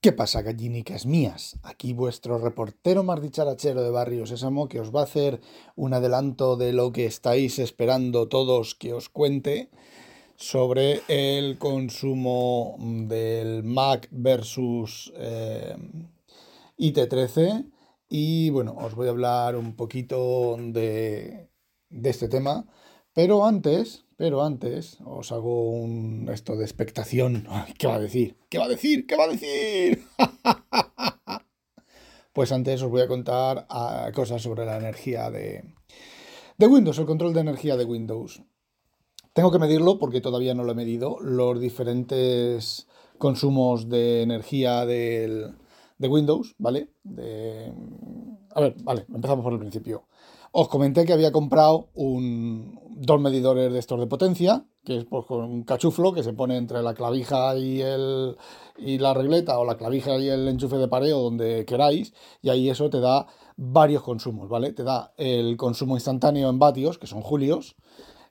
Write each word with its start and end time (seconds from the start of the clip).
¿Qué 0.00 0.12
pasa, 0.12 0.42
gallinicas 0.42 1.06
mías? 1.06 1.58
Aquí 1.64 1.92
vuestro 1.92 2.38
reportero 2.38 3.02
más 3.02 3.20
dicharachero 3.20 3.82
de 3.82 3.90
Barrio 3.90 4.26
Sésamo 4.26 4.68
que 4.68 4.78
os 4.78 4.94
va 4.94 5.00
a 5.00 5.04
hacer 5.04 5.40
un 5.74 5.92
adelanto 5.92 6.56
de 6.56 6.72
lo 6.72 6.92
que 6.92 7.04
estáis 7.04 7.58
esperando 7.58 8.28
todos 8.28 8.76
que 8.76 8.92
os 8.92 9.08
cuente 9.08 9.70
sobre 10.36 11.00
el 11.08 11.58
consumo 11.58 12.76
del 12.78 13.64
Mac 13.64 14.06
versus 14.12 15.12
eh, 15.16 15.76
IT13 16.78 17.68
y 18.08 18.50
bueno, 18.50 18.76
os 18.78 18.94
voy 18.94 19.08
a 19.08 19.10
hablar 19.10 19.56
un 19.56 19.74
poquito 19.74 20.56
de, 20.60 21.50
de 21.90 22.10
este 22.10 22.28
tema, 22.28 22.66
pero 23.18 23.44
antes, 23.44 24.04
pero 24.16 24.44
antes 24.44 24.98
os 25.04 25.32
hago 25.32 25.72
un 25.72 26.30
esto 26.32 26.54
de 26.54 26.62
expectación. 26.62 27.48
¿Qué 27.76 27.88
va 27.88 27.96
a 27.96 27.98
decir? 27.98 28.36
¿Qué 28.48 28.58
va 28.58 28.66
a 28.66 28.68
decir? 28.68 29.08
¿Qué 29.08 29.16
va 29.16 29.24
a 29.24 29.26
decir? 29.26 30.04
pues 32.32 32.52
antes 32.52 32.80
os 32.80 32.88
voy 32.88 33.00
a 33.00 33.08
contar 33.08 33.66
ah, 33.70 34.12
cosas 34.14 34.40
sobre 34.40 34.64
la 34.64 34.76
energía 34.76 35.32
de, 35.32 35.64
Windows, 36.60 36.96
el 37.00 37.06
control 37.06 37.34
de 37.34 37.40
energía 37.40 37.76
de 37.76 37.86
Windows. 37.86 38.40
Tengo 39.32 39.50
que 39.50 39.58
medirlo 39.58 39.98
porque 39.98 40.20
todavía 40.20 40.54
no 40.54 40.62
lo 40.62 40.70
he 40.70 40.76
medido. 40.76 41.18
Los 41.20 41.58
diferentes 41.58 42.86
consumos 43.18 43.88
de 43.88 44.22
energía 44.22 44.86
del, 44.86 45.56
de 45.98 46.06
Windows, 46.06 46.54
¿vale? 46.58 46.92
A 48.54 48.60
ver, 48.60 48.76
vale, 48.82 49.04
empezamos 49.14 49.42
por 49.42 49.52
el 49.52 49.58
principio. 49.58 50.04
Os 50.52 50.68
comenté 50.68 51.04
que 51.04 51.12
había 51.12 51.30
comprado 51.30 51.88
un, 51.94 52.80
dos 52.96 53.20
medidores 53.20 53.72
de 53.72 53.78
estos 53.78 54.00
de 54.00 54.06
potencia, 54.06 54.64
que 54.84 54.98
es 54.98 55.04
pues, 55.04 55.26
con 55.26 55.44
un 55.44 55.62
cachuflo 55.64 56.12
que 56.12 56.22
se 56.22 56.32
pone 56.32 56.56
entre 56.56 56.82
la 56.82 56.94
clavija 56.94 57.56
y, 57.56 57.82
el, 57.82 58.36
y 58.78 58.98
la 58.98 59.12
regleta, 59.12 59.58
o 59.58 59.64
la 59.64 59.76
clavija 59.76 60.16
y 60.18 60.28
el 60.28 60.48
enchufe 60.48 60.76
de 60.76 60.88
pareo, 60.88 61.20
donde 61.20 61.64
queráis, 61.66 62.14
y 62.40 62.48
ahí 62.48 62.70
eso 62.70 62.88
te 62.88 63.00
da 63.00 63.26
varios 63.56 64.02
consumos, 64.02 64.48
¿vale? 64.48 64.72
Te 64.72 64.84
da 64.84 65.12
el 65.18 65.56
consumo 65.56 65.96
instantáneo 65.96 66.48
en 66.48 66.58
vatios, 66.58 66.98
que 66.98 67.06
son 67.06 67.20
julios, 67.20 67.76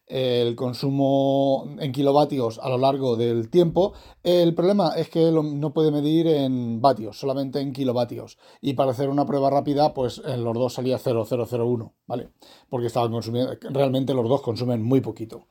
el 0.07 0.55
consumo 0.55 1.67
en 1.79 1.91
kilovatios 1.91 2.59
a 2.59 2.69
lo 2.69 2.77
largo 2.77 3.17
del 3.17 3.49
tiempo. 3.49 3.93
El 4.23 4.55
problema 4.55 4.93
es 4.95 5.09
que 5.09 5.31
no 5.31 5.73
puede 5.73 5.91
medir 5.91 6.27
en 6.27 6.81
vatios, 6.81 7.19
solamente 7.19 7.59
en 7.59 7.73
kilovatios. 7.73 8.37
Y 8.61 8.73
para 8.73 8.91
hacer 8.91 9.09
una 9.09 9.25
prueba 9.25 9.49
rápida, 9.49 9.93
pues 9.93 10.21
en 10.25 10.43
los 10.43 10.53
dos 10.53 10.73
salía 10.73 10.97
0,001, 10.97 11.93
¿vale? 12.07 12.29
Porque 12.69 12.87
estaban 12.87 13.11
consumiendo, 13.11 13.53
realmente 13.69 14.13
los 14.13 14.27
dos 14.29 14.41
consumen 14.41 14.81
muy 14.81 15.01
poquito, 15.01 15.47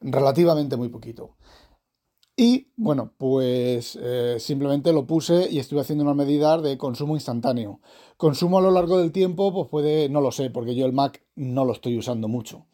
relativamente 0.00 0.76
muy 0.76 0.88
poquito. 0.88 1.36
Y 2.34 2.72
bueno, 2.76 3.12
pues 3.18 3.96
eh, 4.00 4.36
simplemente 4.40 4.92
lo 4.92 5.06
puse 5.06 5.48
y 5.50 5.58
estuve 5.58 5.82
haciendo 5.82 6.02
unas 6.02 6.16
medidas 6.16 6.62
de 6.62 6.78
consumo 6.78 7.14
instantáneo. 7.14 7.80
Consumo 8.16 8.58
a 8.58 8.62
lo 8.62 8.70
largo 8.70 8.98
del 8.98 9.12
tiempo, 9.12 9.52
pues 9.52 9.68
puede, 9.68 10.08
no 10.08 10.20
lo 10.22 10.32
sé, 10.32 10.48
porque 10.50 10.74
yo 10.74 10.86
el 10.86 10.94
Mac 10.94 11.22
no 11.36 11.64
lo 11.64 11.72
estoy 11.72 11.98
usando 11.98 12.28
mucho 12.28 12.66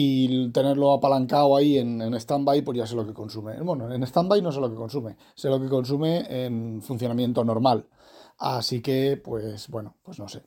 y 0.00 0.50
tenerlo 0.50 0.92
apalancado 0.92 1.56
ahí 1.56 1.76
en, 1.76 2.00
en 2.00 2.14
stand-by, 2.14 2.62
pues 2.62 2.78
ya 2.78 2.86
sé 2.86 2.94
lo 2.94 3.04
que 3.04 3.12
consume. 3.12 3.60
Bueno, 3.60 3.92
en 3.92 4.04
stand-by 4.04 4.40
no 4.40 4.52
sé 4.52 4.60
lo 4.60 4.70
que 4.70 4.76
consume, 4.76 5.16
sé 5.34 5.48
lo 5.48 5.60
que 5.60 5.68
consume 5.68 6.24
en 6.28 6.80
funcionamiento 6.82 7.42
normal. 7.44 7.84
Así 8.38 8.80
que, 8.80 9.16
pues 9.16 9.68
bueno, 9.68 9.96
pues 10.04 10.20
no 10.20 10.28
sé. 10.28 10.44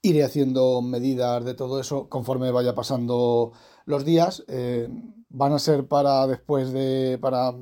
Iré 0.00 0.24
haciendo 0.24 0.80
medidas 0.80 1.44
de 1.44 1.52
todo 1.52 1.78
eso 1.80 2.08
conforme 2.08 2.50
vaya 2.50 2.74
pasando 2.74 3.52
los 3.84 4.06
días. 4.06 4.42
Eh, 4.48 4.88
van 5.28 5.52
a 5.52 5.58
ser 5.58 5.86
para 5.86 6.26
después 6.26 6.72
de. 6.72 7.18
para. 7.20 7.52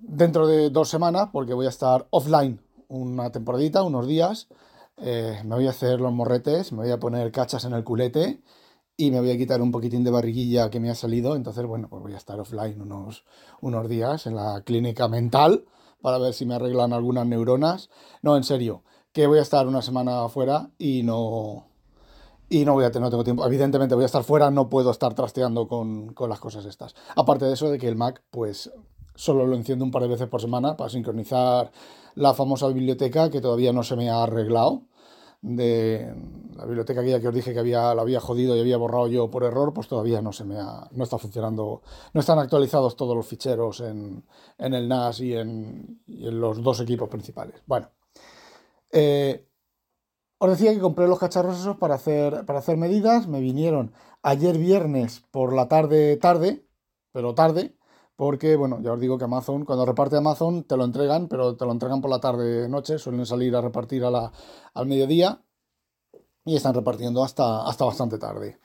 dentro 0.00 0.46
de 0.46 0.70
dos 0.70 0.88
semanas, 0.88 1.28
porque 1.30 1.52
voy 1.52 1.66
a 1.66 1.70
estar 1.70 2.06
offline 2.08 2.58
una 2.88 3.30
temporadita, 3.30 3.82
unos 3.82 4.06
días. 4.06 4.48
Eh, 4.96 5.42
me 5.44 5.56
voy 5.56 5.66
a 5.66 5.70
hacer 5.70 6.00
los 6.00 6.12
morretes, 6.12 6.72
me 6.72 6.84
voy 6.84 6.90
a 6.90 6.98
poner 6.98 7.30
cachas 7.32 7.66
en 7.66 7.74
el 7.74 7.84
culete 7.84 8.40
y 9.00 9.10
me 9.10 9.18
voy 9.18 9.30
a 9.30 9.38
quitar 9.38 9.62
un 9.62 9.72
poquitín 9.72 10.04
de 10.04 10.10
barriguilla 10.10 10.68
que 10.68 10.78
me 10.78 10.90
ha 10.90 10.94
salido, 10.94 11.34
entonces 11.34 11.64
bueno, 11.64 11.88
pues 11.88 12.02
voy 12.02 12.12
a 12.12 12.18
estar 12.18 12.38
offline 12.38 12.82
unos, 12.82 13.24
unos 13.62 13.88
días 13.88 14.26
en 14.26 14.36
la 14.36 14.60
clínica 14.60 15.08
mental 15.08 15.64
para 16.02 16.18
ver 16.18 16.34
si 16.34 16.44
me 16.44 16.54
arreglan 16.54 16.92
algunas 16.92 17.26
neuronas. 17.26 17.88
No, 18.20 18.36
en 18.36 18.44
serio, 18.44 18.82
que 19.14 19.26
voy 19.26 19.38
a 19.38 19.42
estar 19.42 19.66
una 19.66 19.80
semana 19.80 20.22
afuera 20.24 20.68
y 20.76 21.02
no, 21.02 21.64
y 22.50 22.66
no 22.66 22.74
voy 22.74 22.84
a 22.84 22.90
tener, 22.90 23.04
no 23.04 23.10
tengo 23.10 23.24
tiempo. 23.24 23.46
Evidentemente 23.46 23.94
voy 23.94 24.02
a 24.02 24.06
estar 24.06 24.22
fuera, 24.22 24.50
no 24.50 24.68
puedo 24.68 24.90
estar 24.90 25.14
trasteando 25.14 25.66
con, 25.66 26.12
con, 26.12 26.28
las 26.28 26.38
cosas 26.38 26.66
estas. 26.66 26.94
Aparte 27.16 27.46
de 27.46 27.54
eso, 27.54 27.70
de 27.70 27.78
que 27.78 27.88
el 27.88 27.96
Mac, 27.96 28.22
pues 28.30 28.70
solo 29.14 29.46
lo 29.46 29.56
enciendo 29.56 29.82
un 29.82 29.92
par 29.92 30.02
de 30.02 30.08
veces 30.08 30.28
por 30.28 30.42
semana 30.42 30.76
para 30.76 30.90
sincronizar 30.90 31.72
la 32.16 32.34
famosa 32.34 32.68
biblioteca 32.68 33.30
que 33.30 33.40
todavía 33.40 33.72
no 33.72 33.82
se 33.82 33.96
me 33.96 34.10
ha 34.10 34.24
arreglado 34.24 34.82
de 35.42 36.14
la 36.54 36.66
biblioteca 36.66 37.00
aquella 37.00 37.20
que 37.20 37.28
os 37.28 37.34
dije 37.34 37.52
que 37.52 37.58
había, 37.58 37.94
la 37.94 38.02
había 38.02 38.20
jodido 38.20 38.54
y 38.56 38.60
había 38.60 38.76
borrado 38.76 39.08
yo 39.08 39.30
por 39.30 39.44
error, 39.44 39.72
pues 39.72 39.88
todavía 39.88 40.20
no 40.20 40.32
se 40.32 40.44
me 40.44 40.58
ha, 40.58 40.88
no 40.92 41.04
está 41.04 41.18
funcionando, 41.18 41.82
no 42.12 42.20
están 42.20 42.38
actualizados 42.38 42.96
todos 42.96 43.16
los 43.16 43.26
ficheros 43.26 43.80
en, 43.80 44.24
en 44.58 44.74
el 44.74 44.88
NAS 44.88 45.20
y 45.20 45.34
en, 45.34 46.02
los 46.06 46.62
dos 46.62 46.80
equipos 46.80 47.08
principales. 47.08 47.62
Bueno, 47.66 47.90
eh, 48.92 49.46
os 50.38 50.50
decía 50.50 50.72
que 50.74 50.80
compré 50.80 51.08
los 51.08 51.18
cacharros 51.18 51.58
esos 51.58 51.76
para 51.76 51.94
hacer, 51.94 52.44
para 52.44 52.58
hacer 52.58 52.76
medidas, 52.76 53.26
me 53.26 53.40
vinieron 53.40 53.92
ayer 54.22 54.58
viernes 54.58 55.22
por 55.30 55.54
la 55.54 55.68
tarde, 55.68 56.16
tarde, 56.18 56.66
pero 57.12 57.34
tarde, 57.34 57.76
porque, 58.20 58.54
bueno, 58.54 58.82
ya 58.82 58.92
os 58.92 59.00
digo 59.00 59.16
que 59.16 59.24
Amazon, 59.24 59.64
cuando 59.64 59.86
reparte 59.86 60.18
Amazon, 60.18 60.64
te 60.64 60.76
lo 60.76 60.84
entregan, 60.84 61.26
pero 61.26 61.56
te 61.56 61.64
lo 61.64 61.72
entregan 61.72 62.02
por 62.02 62.10
la 62.10 62.20
tarde-noche, 62.20 62.98
suelen 62.98 63.24
salir 63.24 63.56
a 63.56 63.62
repartir 63.62 64.04
a 64.04 64.10
la, 64.10 64.30
al 64.74 64.86
mediodía 64.86 65.42
y 66.44 66.54
están 66.54 66.74
repartiendo 66.74 67.24
hasta, 67.24 67.66
hasta 67.66 67.86
bastante 67.86 68.18
tarde. 68.18 68.58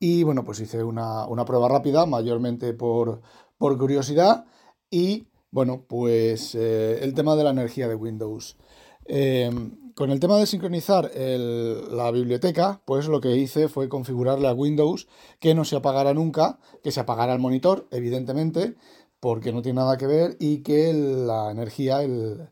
Y 0.00 0.24
bueno, 0.24 0.44
pues 0.44 0.58
hice 0.58 0.82
una, 0.82 1.24
prueba 1.46 1.68
rápida, 1.68 2.04
mayormente 2.04 2.72
por, 2.74 3.20
por 3.58 3.78
curiosidad, 3.78 4.46
y 4.90 5.28
bueno, 5.52 5.84
pues 5.88 6.56
eh, 6.56 6.98
el 7.00 7.14
tema 7.14 7.36
de 7.36 7.44
la 7.44 7.50
energía 7.50 7.86
de 7.86 7.94
Windows. 7.94 8.56
Eh, 9.04 9.48
con 9.96 10.10
el 10.10 10.20
tema 10.20 10.36
de 10.36 10.46
sincronizar 10.46 11.10
la 11.14 12.10
biblioteca, 12.10 12.82
pues 12.84 13.08
lo 13.08 13.22
que 13.22 13.34
hice 13.34 13.68
fue 13.68 13.88
configurarle 13.88 14.46
a 14.46 14.52
Windows 14.52 15.08
que 15.40 15.54
no 15.54 15.64
se 15.64 15.74
apagara 15.74 16.12
nunca, 16.12 16.58
que 16.82 16.92
se 16.92 17.00
apagara 17.00 17.32
el 17.32 17.38
monitor, 17.38 17.88
evidentemente, 17.90 18.76
porque 19.20 19.54
no 19.54 19.62
tiene 19.62 19.80
nada 19.80 19.96
que 19.96 20.06
ver, 20.06 20.36
y 20.38 20.58
que 20.58 20.92
la 20.92 21.50
energía, 21.50 22.02
el, 22.02 22.50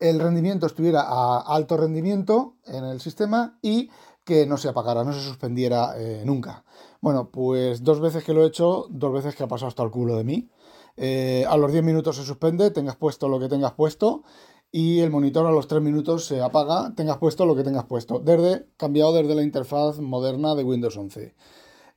rendimiento 0.00 0.64
estuviera 0.64 1.02
a 1.02 1.40
alto 1.40 1.76
rendimiento 1.76 2.54
en 2.64 2.84
el 2.86 2.98
sistema 3.02 3.58
y 3.60 3.90
que 4.24 4.46
no 4.46 4.56
se 4.56 4.70
apagara, 4.70 5.04
no 5.04 5.12
se 5.12 5.20
suspendiera 5.20 5.92
eh, 5.98 6.22
nunca. 6.24 6.64
Bueno, 7.02 7.30
pues 7.30 7.84
dos 7.84 8.00
veces 8.00 8.24
que 8.24 8.32
lo 8.32 8.42
he 8.42 8.48
hecho, 8.48 8.86
dos 8.88 9.12
veces 9.12 9.36
que 9.36 9.42
ha 9.42 9.48
pasado 9.48 9.68
hasta 9.68 9.82
el 9.82 9.90
culo 9.90 10.16
de 10.16 10.24
mí. 10.24 10.48
Eh, 10.96 11.44
a 11.46 11.58
los 11.58 11.70
10 11.72 11.84
minutos 11.84 12.16
se 12.16 12.24
suspende, 12.24 12.70
tengas 12.70 12.96
puesto 12.96 13.28
lo 13.28 13.38
que 13.38 13.50
tengas 13.50 13.72
puesto 13.72 14.22
y 14.72 15.00
el 15.00 15.10
monitor 15.10 15.46
a 15.46 15.50
los 15.50 15.68
3 15.68 15.80
minutos 15.82 16.26
se 16.26 16.42
apaga, 16.42 16.92
tengas 16.94 17.18
puesto 17.18 17.46
lo 17.46 17.56
que 17.56 17.64
tengas 17.64 17.84
puesto, 17.84 18.18
desde, 18.18 18.66
cambiado 18.76 19.14
desde 19.14 19.34
la 19.34 19.42
interfaz 19.42 20.00
moderna 20.00 20.54
de 20.54 20.64
Windows 20.64 20.96
11. 20.96 21.34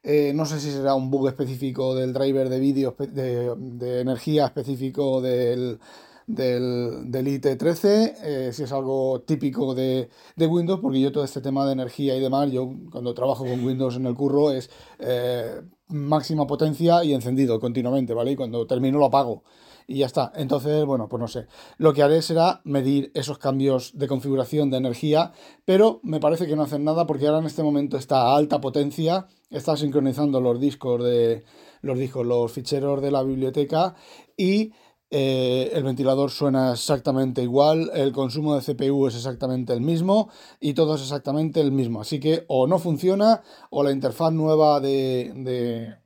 Eh, 0.02 0.32
no 0.34 0.46
sé 0.46 0.60
si 0.62 0.72
será 0.72 0.96
un 0.96 1.12
bug 1.12 1.28
específico 1.28 1.94
del 1.94 2.14
driver 2.14 2.48
de 2.48 2.60
vídeo 2.60 2.96
de, 2.98 4.00
energía 4.00 4.46
específico 4.46 5.20
del, 5.20 5.80
del, 6.26 7.12
del 7.12 7.28
IT13, 7.28 8.16
eh, 8.24 8.52
si 8.54 8.64
es 8.64 8.72
algo 8.72 9.22
típico 9.24 9.76
de, 9.76 10.10
de, 10.38 10.48
Windows, 10.48 10.80
porque 10.80 11.02
yo 11.02 11.12
todo 11.12 11.26
este 11.26 11.42
tema 11.42 11.66
de 11.66 11.74
energía 11.74 12.16
y 12.16 12.22
demás, 12.22 12.50
yo 12.50 12.72
cuando 12.92 13.14
trabajo 13.14 13.46
con 13.46 13.66
Windows 13.66 13.98
en 13.98 14.06
el 14.06 14.16
curro 14.16 14.52
es 14.52 14.70
eh, 15.00 15.62
máxima 15.90 16.48
potencia 16.48 17.04
y 17.04 17.14
encendido 17.14 17.60
continuamente, 17.60 18.14
¿vale? 18.14 18.32
Y 18.32 18.36
cuando 18.38 18.66
termino 18.68 19.00
lo 19.00 19.06
apago 19.06 19.44
y 19.90 19.98
ya 19.98 20.06
está. 20.06 20.32
Entonces, 20.36 20.86
bueno, 20.86 21.10
pues 21.10 21.20
no 21.20 21.28
sé. 21.28 21.48
Lo 21.78 21.94
que 21.94 22.04
haré 22.04 22.22
será 22.22 22.62
medir 22.64 23.12
esos 23.16 23.40
cambios 23.40 23.98
de 23.98 24.08
configuración 24.08 24.70
de 24.70 24.78
energía, 24.78 25.34
pero 25.66 26.00
me 26.04 26.20
parece 26.20 26.46
que 26.46 26.56
no 26.56 26.62
hacen 26.62 26.84
nada 26.84 27.08
porque 27.08 27.26
ahora 27.26 27.40
en 27.40 27.48
este 27.48 27.64
momento 27.64 27.98
está 27.98 28.22
a 28.22 28.36
alta 28.38 28.62
potencia, 28.62 29.26
está 29.50 29.76
sincronizando 29.76 30.40
los 30.42 30.60
discos 30.60 31.04
de 31.04 31.44
los 31.82 31.98
discos, 31.98 32.26
los 32.26 32.52
ficheros 32.52 33.02
de 33.02 33.10
la 33.10 33.24
biblioteca 33.24 33.96
y 34.38 34.74
eh, 35.10 35.72
el 35.74 35.84
ventilador 35.84 36.30
suena 36.30 36.74
exactamente 36.74 37.42
igual, 37.42 37.90
el 37.96 38.12
consumo 38.12 38.56
de 38.56 38.62
CPU 38.62 39.08
es 39.08 39.16
exactamente 39.16 39.74
el 39.74 39.82
mismo 39.82 40.30
y 40.60 40.76
todo 40.76 40.96
es 40.96 41.02
exactamente 41.02 41.62
el 41.62 41.72
mismo. 41.72 42.02
Así 42.02 42.20
que 42.20 42.46
o 42.48 42.68
no 42.68 42.78
funciona 42.78 43.42
o 43.72 43.84
la 43.84 43.92
interfaz 43.92 44.32
nueva 44.32 44.80
de, 44.80 45.98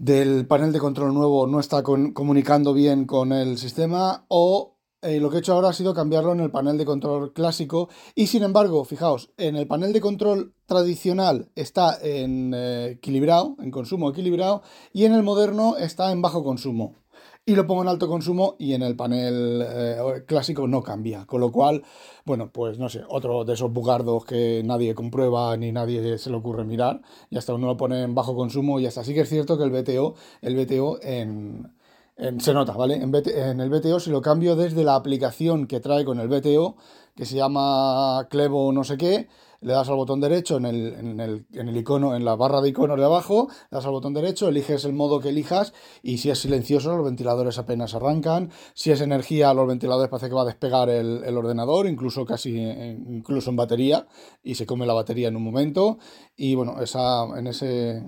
del 0.00 0.46
panel 0.46 0.72
de 0.72 0.78
control 0.78 1.12
nuevo 1.12 1.46
no 1.46 1.60
está 1.60 1.82
comunicando 1.82 2.72
bien 2.72 3.04
con 3.04 3.32
el 3.32 3.58
sistema 3.58 4.24
o 4.28 4.78
eh, 5.02 5.20
lo 5.20 5.28
que 5.28 5.36
he 5.36 5.38
hecho 5.40 5.52
ahora 5.52 5.68
ha 5.68 5.72
sido 5.74 5.92
cambiarlo 5.92 6.32
en 6.32 6.40
el 6.40 6.50
panel 6.50 6.78
de 6.78 6.86
control 6.86 7.34
clásico 7.34 7.90
y 8.14 8.28
sin 8.28 8.42
embargo, 8.42 8.82
fijaos, 8.86 9.30
en 9.36 9.56
el 9.56 9.66
panel 9.66 9.92
de 9.92 10.00
control 10.00 10.54
tradicional 10.64 11.50
está 11.54 11.98
en 12.00 12.54
eh, 12.54 12.92
equilibrado, 12.92 13.56
en 13.60 13.70
consumo 13.70 14.08
equilibrado 14.08 14.62
y 14.94 15.04
en 15.04 15.12
el 15.12 15.22
moderno 15.22 15.76
está 15.76 16.10
en 16.12 16.22
bajo 16.22 16.42
consumo. 16.42 16.96
Y 17.50 17.56
lo 17.56 17.66
pongo 17.66 17.82
en 17.82 17.88
alto 17.88 18.06
consumo 18.06 18.54
y 18.60 18.74
en 18.74 18.82
el 18.82 18.94
panel 18.94 19.60
eh, 19.68 20.22
clásico 20.24 20.68
no 20.68 20.84
cambia. 20.84 21.26
Con 21.26 21.40
lo 21.40 21.50
cual, 21.50 21.82
bueno, 22.24 22.52
pues 22.52 22.78
no 22.78 22.88
sé, 22.88 23.02
otro 23.08 23.44
de 23.44 23.54
esos 23.54 23.72
bugardos 23.72 24.24
que 24.24 24.62
nadie 24.64 24.94
comprueba 24.94 25.56
ni 25.56 25.72
nadie 25.72 26.16
se 26.16 26.30
le 26.30 26.36
ocurre 26.36 26.64
mirar. 26.64 27.00
Y 27.28 27.38
hasta 27.38 27.52
uno 27.52 27.66
lo 27.66 27.76
pone 27.76 28.04
en 28.04 28.14
bajo 28.14 28.36
consumo 28.36 28.78
y 28.78 28.86
hasta 28.86 29.02
sí 29.02 29.14
que 29.14 29.22
es 29.22 29.28
cierto 29.28 29.58
que 29.58 29.64
el 29.64 29.70
BTO, 29.72 30.14
el 30.42 30.54
BTO 30.54 31.00
en, 31.02 31.72
se 32.38 32.54
nota, 32.54 32.74
¿vale? 32.74 33.02
En, 33.02 33.60
el 33.60 33.68
BTO, 33.68 33.98
si 33.98 34.10
lo 34.10 34.22
cambio 34.22 34.54
desde 34.54 34.84
la 34.84 34.94
aplicación 34.94 35.66
que 35.66 35.80
trae 35.80 36.04
con 36.04 36.20
el 36.20 36.28
BTO, 36.28 36.76
que 37.16 37.24
se 37.24 37.34
llama 37.34 38.28
Clevo 38.30 38.72
no 38.72 38.84
sé 38.84 38.96
qué, 38.96 39.26
le 39.60 39.72
das 39.72 39.88
al 39.88 39.96
botón 39.96 40.20
derecho 40.20 40.56
en 40.56 40.66
el, 40.66 41.76
icono, 41.76 42.16
en 42.16 42.24
la 42.24 42.36
barra 42.36 42.60
de 42.60 42.70
iconos 42.70 42.98
de 42.98 43.04
abajo, 43.04 43.48
le 43.70 43.76
das 43.76 43.84
al 43.84 43.92
botón 43.92 44.14
derecho, 44.14 44.48
eliges 44.48 44.84
el 44.84 44.92
modo 44.92 45.20
que 45.20 45.28
elijas 45.28 45.72
y 46.02 46.18
si 46.18 46.30
es 46.30 46.38
silencioso 46.38 46.96
los 46.96 47.04
ventiladores 47.04 47.58
apenas 47.58 47.94
arrancan, 47.94 48.50
si 48.74 48.90
es 48.90 49.00
energía 49.00 49.52
los 49.54 49.66
ventiladores 49.66 50.08
parece 50.08 50.28
que 50.28 50.34
va 50.34 50.42
a 50.42 50.46
despegar 50.46 50.88
el, 50.88 51.22
el 51.24 51.36
ordenador, 51.36 51.86
incluso 51.86 52.24
casi 52.24 52.58
incluso 52.58 53.50
en 53.50 53.56
batería 53.56 54.06
y 54.42 54.54
se 54.54 54.66
come 54.66 54.86
la 54.86 54.94
batería 54.94 55.28
en 55.28 55.36
un 55.36 55.44
momento 55.44 55.98
y 56.36 56.54
bueno, 56.54 56.80
esa, 56.80 57.24
en 57.38 57.46
ese 57.46 58.02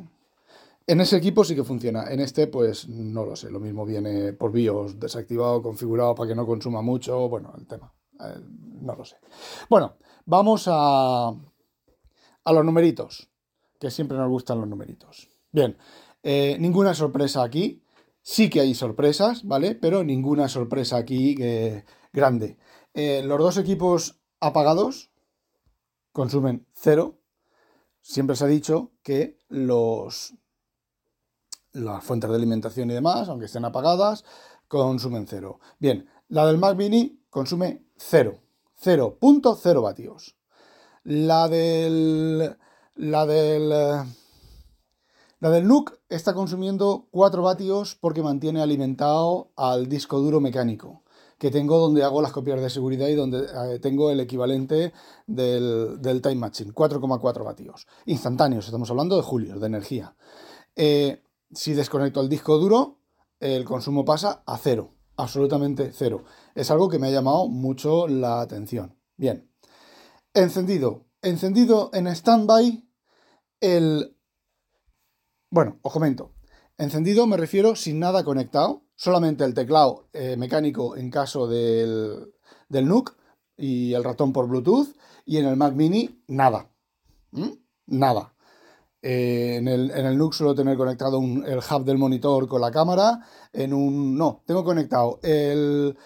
en 0.87 1.00
ese 1.00 1.16
equipo 1.16 1.44
sí 1.44 1.55
que 1.55 1.64
funciona. 1.64 2.10
En 2.10 2.20
este, 2.20 2.46
pues 2.48 2.88
no 2.88 3.25
lo 3.25 3.37
sé. 3.37 3.50
Lo 3.50 3.60
mismo 3.60 3.87
viene 3.87 4.32
por 4.32 4.52
BIOS 4.52 4.98
desactivado, 4.98 5.62
configurado 5.62 6.14
para 6.14 6.28
que 6.28 6.34
no 6.34 6.46
consuma 6.46 6.82
mucho. 6.82 7.28
Bueno, 7.28 7.52
el 7.56 7.66
tema. 7.66 7.93
Eh, 8.20 8.40
no 8.81 8.94
lo 8.94 9.05
sé. 9.05 9.16
Bueno, 9.69 9.96
vamos 10.26 10.64
a, 10.69 11.28
a 11.28 12.52
los 12.52 12.64
numeritos. 12.64 13.28
Que 13.78 13.90
siempre 13.90 14.16
nos 14.16 14.28
gustan 14.28 14.60
los 14.60 14.69
numeritos. 14.69 15.28
Bien, 15.50 15.76
eh, 16.22 16.56
ninguna 16.60 16.94
sorpresa 16.94 17.42
aquí. 17.42 17.82
Sí 18.20 18.48
que 18.48 18.60
hay 18.60 18.74
sorpresas, 18.74 19.44
¿vale? 19.44 19.74
Pero 19.74 20.04
ninguna 20.04 20.48
sorpresa 20.48 20.96
aquí 20.96 21.34
eh, 21.40 21.84
grande. 22.12 22.56
los 22.94 23.38
dos 23.38 23.56
equipos 23.56 24.20
apagados 24.38 25.10
consumen 26.12 26.66
cero. 26.72 27.19
Siempre 28.00 28.36
se 28.36 28.44
ha 28.44 28.48
dicho 28.48 28.92
que 29.02 29.38
los 29.48 30.34
las 31.72 32.04
fuentes 32.04 32.28
de 32.30 32.36
alimentación 32.36 32.90
y 32.90 32.94
demás, 32.94 33.28
aunque 33.28 33.46
estén 33.46 33.64
apagadas, 33.64 34.24
consumen 34.69 35.26
cero. 35.26 35.58
Bien, 35.78 36.08
la 36.28 36.46
del 36.46 36.58
Mac 36.58 36.76
Mini 36.76 37.24
consume 37.30 37.84
cero. 37.96 38.38
0.0 38.82 39.82
vatios. 39.82 40.37
La 41.05 41.49
del. 41.49 42.56
La 42.94 43.26
del. 43.26 43.69
La 45.40 45.50
del 45.50 45.67
NUC 45.67 45.99
está 46.08 46.34
consumiendo 46.34 47.08
4 47.11 47.43
vatios 47.43 47.96
porque 48.00 48.23
mantiene 48.23 48.62
alimentado 48.62 49.50
al 49.56 49.88
disco 49.88 50.20
duro 50.20 50.40
mecánico 50.40 51.02
que 51.43 51.50
tengo 51.50 51.76
donde 51.79 52.05
hago 52.05 52.23
las 52.23 52.31
copias 52.31 52.61
de 52.61 52.70
seguridad 52.70 53.08
y 53.08 53.17
donde 53.17 53.46
eh, 53.46 53.81
tengo 53.81 54.12
el 54.12 54.20
equivalente 54.20 54.93
del, 55.26 55.99
Time 56.23 56.37
Machine, 56.37 56.73
4,4 56.73 57.44
vatios. 57.44 57.88
Instantáneos, 58.06 58.67
estamos 58.67 58.88
hablando 58.90 59.17
de 59.17 59.23
julio, 59.23 59.58
de 59.58 59.67
energía. 59.67 60.14
Eh, 60.76 61.20
si 61.50 61.75
desconecto 61.75 62.20
el 62.20 62.29
disco 62.29 62.58
duro, 62.58 63.00
el 63.40 63.64
consumo 63.64 64.05
pasa 64.05 64.44
a 64.46 64.56
cero, 64.56 64.94
absolutamente 65.22 65.92
cero. 65.92 66.24
Es 66.54 66.70
algo 66.70 66.88
que 66.88 66.98
me 66.98 67.08
ha 67.08 67.10
llamado 67.10 67.48
mucho 67.48 68.08
la 68.08 68.40
atención. 68.40 68.98
Bien, 69.16 69.50
encendido. 70.34 71.06
Encendido 71.22 71.90
en 71.92 72.14
standby 72.14 72.88
el... 73.60 74.16
Bueno, 75.50 75.78
os 75.82 75.92
comento. 75.92 76.34
Encendido 76.78 77.26
me 77.26 77.36
refiero 77.36 77.76
sin 77.76 78.00
nada 78.00 78.24
conectado, 78.24 78.82
solamente 78.96 79.44
el 79.44 79.54
teclado 79.54 80.08
eh, 80.12 80.36
mecánico 80.36 80.96
en 80.96 81.10
caso 81.10 81.46
del, 81.46 82.32
del 82.69 82.88
NUC 82.88 83.16
y 83.56 83.92
el 83.92 84.02
ratón 84.02 84.32
por 84.32 84.48
Bluetooth, 84.48 84.88
y 85.24 85.36
en 85.36 85.46
el 85.46 85.56
Mac 85.56 85.74
mini 85.74 86.22
nada. 86.26 86.70
¿Mm? 87.30 87.50
Nada. 87.86 88.31
Eh, 89.02 89.56
en, 89.56 89.66
el, 89.66 89.90
en 89.90 90.06
el 90.06 90.16
NUC 90.16 90.32
suelo 90.32 90.54
tener 90.54 90.76
conectado 90.76 91.19
el 91.20 91.58
hub 91.58 91.84
del 91.84 91.99
monitor 91.99 92.46
con 92.46 92.60
la 92.60 92.70
cámara. 92.70 93.20
En 93.52 93.75
un. 93.75 94.16
No, 94.16 94.43
tengo 94.46 94.64
conectado 94.64 95.19
el. 95.22 95.96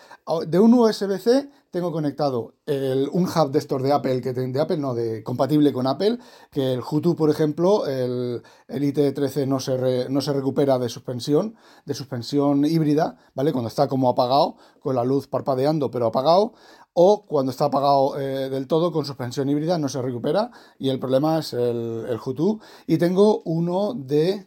De 0.49 0.59
un 0.59 0.75
USB-C 0.75 1.51
tengo 1.77 1.93
conectado 1.93 2.55
el, 2.65 3.07
un 3.13 3.25
hub 3.25 3.51
de 3.51 3.59
estos 3.59 3.83
de 3.83 3.93
Apple, 3.93 4.23
que 4.23 4.33
de 4.33 4.61
Apple, 4.61 4.79
no, 4.79 4.95
de 4.95 5.23
compatible 5.23 5.75
con 5.75 5.87
Apple, 5.87 6.19
que 6.51 6.73
el 6.73 6.81
Hutu, 6.81 7.15
por 7.15 7.29
ejemplo, 7.29 7.87
el, 7.87 8.43
el 8.67 8.83
IT13 8.83 9.47
no 9.47 9.61
se, 9.61 10.09
no 10.09 10.23
se 10.23 10.33
recupera 10.33 10.79
de 10.79 10.89
suspensión, 10.89 11.55
de 11.85 11.93
suspensión 11.93 12.65
híbrida, 12.65 13.19
¿vale? 13.35 13.53
Cuando 13.53 13.69
está 13.69 13.89
como 13.89 14.09
apagado, 14.09 14.57
con 14.81 14.97
la 14.97 15.05
luz 15.05 15.27
parpadeando, 15.29 15.91
pero 15.91 16.07
apagado 16.07 16.55
o 16.99 17.27
cuando 17.27 17.53
está 17.53 17.67
apagado 17.67 18.19
eh, 18.19 18.49
del 18.49 18.67
todo 18.67 18.91
con 18.91 19.05
suspensión 19.05 19.51
híbrida 19.51 19.79
no 19.79 19.87
se 19.87 20.01
recupera 20.01 20.51
y 20.79 20.89
el 20.89 20.99
problema 20.99 21.39
es 21.41 21.53
el, 21.53 22.07
el 22.09 22.19
Hutu. 22.25 22.59
Y 22.87 22.97
tengo 22.97 23.43
uno 23.45 23.93
de 23.93 24.47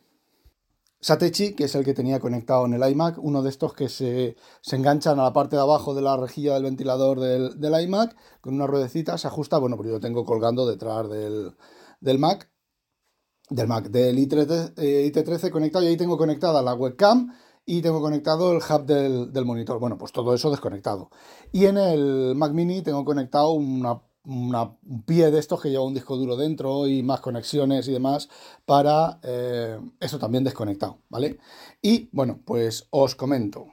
Satechi, 1.00 1.54
que 1.54 1.66
es 1.66 1.76
el 1.76 1.86
que 1.86 1.94
tenía 1.94 2.20
conectado 2.20 2.66
en 2.66 2.74
el 2.74 2.90
iMac, 2.90 3.20
uno 3.20 3.44
de 3.44 3.50
estos 3.50 3.74
que 3.74 3.88
se, 3.88 4.36
enganchan 4.72 5.20
a 5.20 5.24
la 5.24 5.34
parte 5.34 5.58
de 5.58 5.62
abajo 5.62 5.94
de 5.94 6.02
la 6.02 6.18
rejilla 6.18 6.56
del 6.56 6.64
ventilador 6.64 7.20
del, 7.20 7.84
iMac 7.84 8.16
con 8.42 8.56
una 8.56 8.66
ruedecita, 8.66 9.18
se 9.20 9.28
ajusta, 9.28 9.60
bueno, 9.60 9.78
pues 9.78 9.88
yo 9.88 9.94
lo 9.94 10.00
tengo 10.00 10.26
colgando 10.26 10.66
detrás 10.66 11.08
del, 11.08 11.54
Mac, 12.18 12.50
del 13.52 13.68
Mac, 13.68 13.90
del 13.90 14.18
IT13, 14.18 14.74
IT13 14.76 15.52
conectado 15.52 15.86
y 15.86 15.90
ahí 15.90 15.98
tengo 15.98 16.18
conectada 16.18 16.64
la 16.64 16.74
webcam 16.74 17.32
y 17.70 17.84
tengo 17.84 18.02
conectado 18.02 18.52
el 18.52 18.58
hub 18.58 18.86
del, 18.88 19.46
monitor. 19.46 19.80
Bueno, 19.80 19.96
pues 19.96 20.12
todo 20.12 20.34
eso 20.34 20.50
desconectado. 20.50 21.12
Y 21.52 21.66
en 21.66 21.78
el 21.78 22.34
Mac 22.36 22.52
Mini 22.52 22.82
tengo 22.82 23.06
conectado 23.06 23.52
una, 23.52 24.02
un 24.24 25.04
pie 25.06 25.30
de 25.30 25.38
estos 25.38 25.62
que 25.62 25.70
lleva 25.70 25.86
un 25.86 25.94
disco 25.94 26.18
duro 26.18 26.36
dentro 26.36 26.88
y 26.88 27.04
más 27.04 27.20
conexiones 27.20 27.88
y 27.88 27.92
demás 27.92 28.28
para 28.66 29.20
eh, 29.22 29.80
eso 30.00 30.18
también 30.18 30.44
desconectado, 30.44 30.98
¿vale? 31.10 31.38
Y 31.80 32.10
bueno, 32.12 32.40
pues 32.44 32.88
os 32.90 33.14
comento. 33.14 33.68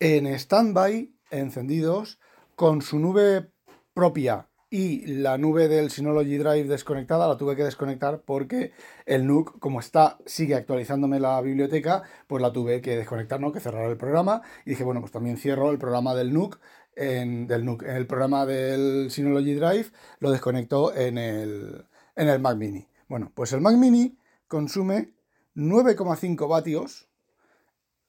En 0.00 0.36
standby, 0.36 1.14
encendidos, 1.30 2.18
con 2.56 2.82
su 2.82 2.98
nube 2.98 3.52
propia 3.94 4.49
y 4.70 5.04
la 5.06 5.36
nube 5.36 5.66
del 5.66 5.90
Synology 5.90 6.36
Drive 6.38 6.68
desconectada 6.68 7.26
la 7.26 7.36
tuve 7.36 7.56
que 7.56 7.64
desconectar 7.64 8.22
porque 8.24 8.72
el 9.04 9.26
NUC, 9.26 9.58
como 9.58 9.80
está, 9.80 10.18
sigue 10.26 10.54
actualizándome 10.54 11.18
la 11.18 11.40
biblioteca, 11.40 12.04
pues 12.28 12.40
la 12.40 12.52
tuve 12.52 12.80
que 12.80 12.96
desconectar, 12.96 13.40
¿no? 13.40 13.50
Que 13.50 13.58
cerrar 13.58 13.90
el 13.90 13.96
programa. 13.96 14.42
Y 14.64 14.70
dije, 14.70 14.84
bueno, 14.84 15.00
pues 15.00 15.10
también 15.10 15.38
cierro 15.38 15.72
el 15.72 15.78
programa 15.78 16.14
del 16.14 16.32
NUC, 16.32 16.60
en, 16.94 17.48
del 17.48 17.64
NUC, 17.64 17.82
el 17.82 18.06
programa 18.06 18.46
del 18.46 19.10
Synology 19.10 19.54
Drive 19.54 19.86
lo 20.20 20.30
desconecto 20.30 20.94
en 20.94 21.18
el, 21.18 21.86
en 22.14 22.28
el 22.28 22.40
Mac 22.40 22.56
Mini. 22.56 22.86
Bueno, 23.08 23.32
pues 23.34 23.52
el 23.52 23.60
Mac 23.60 23.74
Mini 23.74 24.18
consume 24.46 25.14
9,5 25.56 26.48
vatios, 26.48 27.08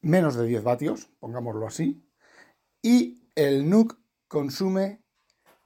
menos 0.02 0.36
de 0.36 0.46
10 0.46 0.64
vatios, 0.64 1.10
pongámoslo 1.20 1.66
así, 1.66 2.04
y 2.84 3.24
el 3.34 3.68
NUC 3.68 3.98
consume 4.28 5.02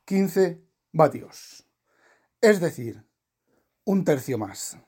15 0.05 0.64
vatios. 0.95 1.67
Es 2.41 2.59
decir, 2.59 3.03
un 3.83 4.05
tercio 4.05 4.37
más. 4.37 4.79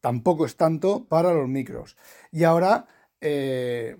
Tampoco 0.00 0.44
es 0.44 0.56
tanto 0.56 1.06
para 1.06 1.32
los 1.32 1.48
micros. 1.48 1.96
Y 2.32 2.44
ahora, 2.44 2.86
eh, 3.20 3.96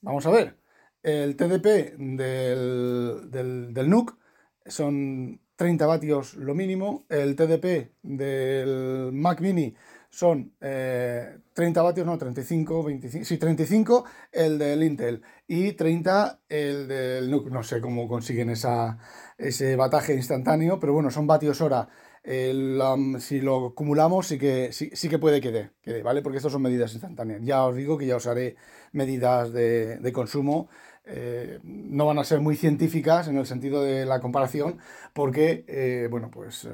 vamos 0.00 0.26
a 0.26 0.30
ver, 0.30 0.58
el 1.02 1.36
TDP 1.36 1.96
del, 1.96 3.30
del, 3.30 3.88
NUC 3.88 4.18
son 4.66 5.40
30 5.54 5.86
vatios 5.86 6.34
lo 6.34 6.54
mínimo, 6.54 7.06
el 7.08 7.36
TDP 7.36 7.92
del 8.02 9.10
Mac 9.12 9.40
Mini 9.40 9.74
son 10.14 10.52
30 10.58 10.60
eh, 10.60 11.82
vatios, 11.82 12.06
no, 12.06 12.16
35, 12.16 12.84
25, 12.84 13.24
sí, 13.24 13.36
35 13.36 14.04
el 14.30 14.58
del 14.58 14.82
Intel 14.84 15.22
y 15.48 15.72
30 15.72 16.40
el 16.48 16.86
del 16.86 17.30
NUC. 17.30 17.50
No 17.50 17.62
sé 17.64 17.80
cómo 17.80 18.06
consiguen 18.06 18.50
esa, 18.50 18.98
ese 19.36 19.74
bataje 19.74 20.14
instantáneo, 20.14 20.78
pero 20.78 20.92
bueno, 20.92 21.10
son 21.10 21.26
vatios 21.26 21.60
hora 21.60 21.88
si 22.24 23.40
lo 23.40 23.66
acumulamos 23.66 24.28
sí 24.28 24.38
que, 24.38 24.72
sí, 24.72 25.08
que 25.08 25.18
puede 25.18 25.40
que 25.42 26.02
¿vale? 26.02 26.22
Porque 26.22 26.38
estas 26.38 26.52
son 26.52 26.62
medidas 26.62 26.92
instantáneas. 26.92 27.42
Ya 27.42 27.64
os 27.64 27.76
digo 27.76 27.98
que 27.98 28.06
ya 28.06 28.16
os 28.16 28.26
haré 28.26 28.56
medidas 28.92 29.52
de, 29.52 30.10
consumo. 30.12 30.68
Eh, 31.04 31.58
no 31.64 32.06
van 32.06 32.18
a 32.18 32.24
ser 32.24 32.40
muy 32.40 32.56
científicas 32.56 33.28
en 33.28 33.36
el 33.36 33.46
sentido 33.46 33.82
de 33.82 34.06
la 34.06 34.20
comparación, 34.20 34.78
porque, 35.12 35.64
eh, 35.68 36.08
bueno, 36.10 36.30
pues 36.30 36.66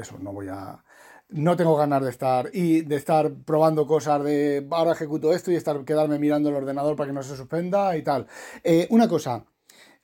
eso, 0.00 0.18
no 0.18 0.32
voy 0.34 0.48
a, 0.48 0.84
no 1.30 1.56
tengo 1.56 1.76
ganas 1.76 2.02
de 2.02 2.10
estar 2.10 2.50
y 2.52 2.82
de 2.82 2.96
estar 2.96 3.32
probando 3.44 3.86
cosas 3.86 4.22
de 4.24 4.66
ahora 4.70 4.92
ejecuto 4.92 5.32
esto 5.32 5.50
y 5.52 5.56
estar 5.56 5.84
quedarme 5.84 6.18
mirando 6.18 6.48
el 6.48 6.54
ordenador 6.54 6.96
para 6.96 7.08
que 7.08 7.14
no 7.14 7.22
se 7.22 7.36
suspenda 7.36 7.96
y 7.96 8.02
tal. 8.02 8.26
Eh, 8.64 8.86
una 8.90 9.08
cosa, 9.08 9.44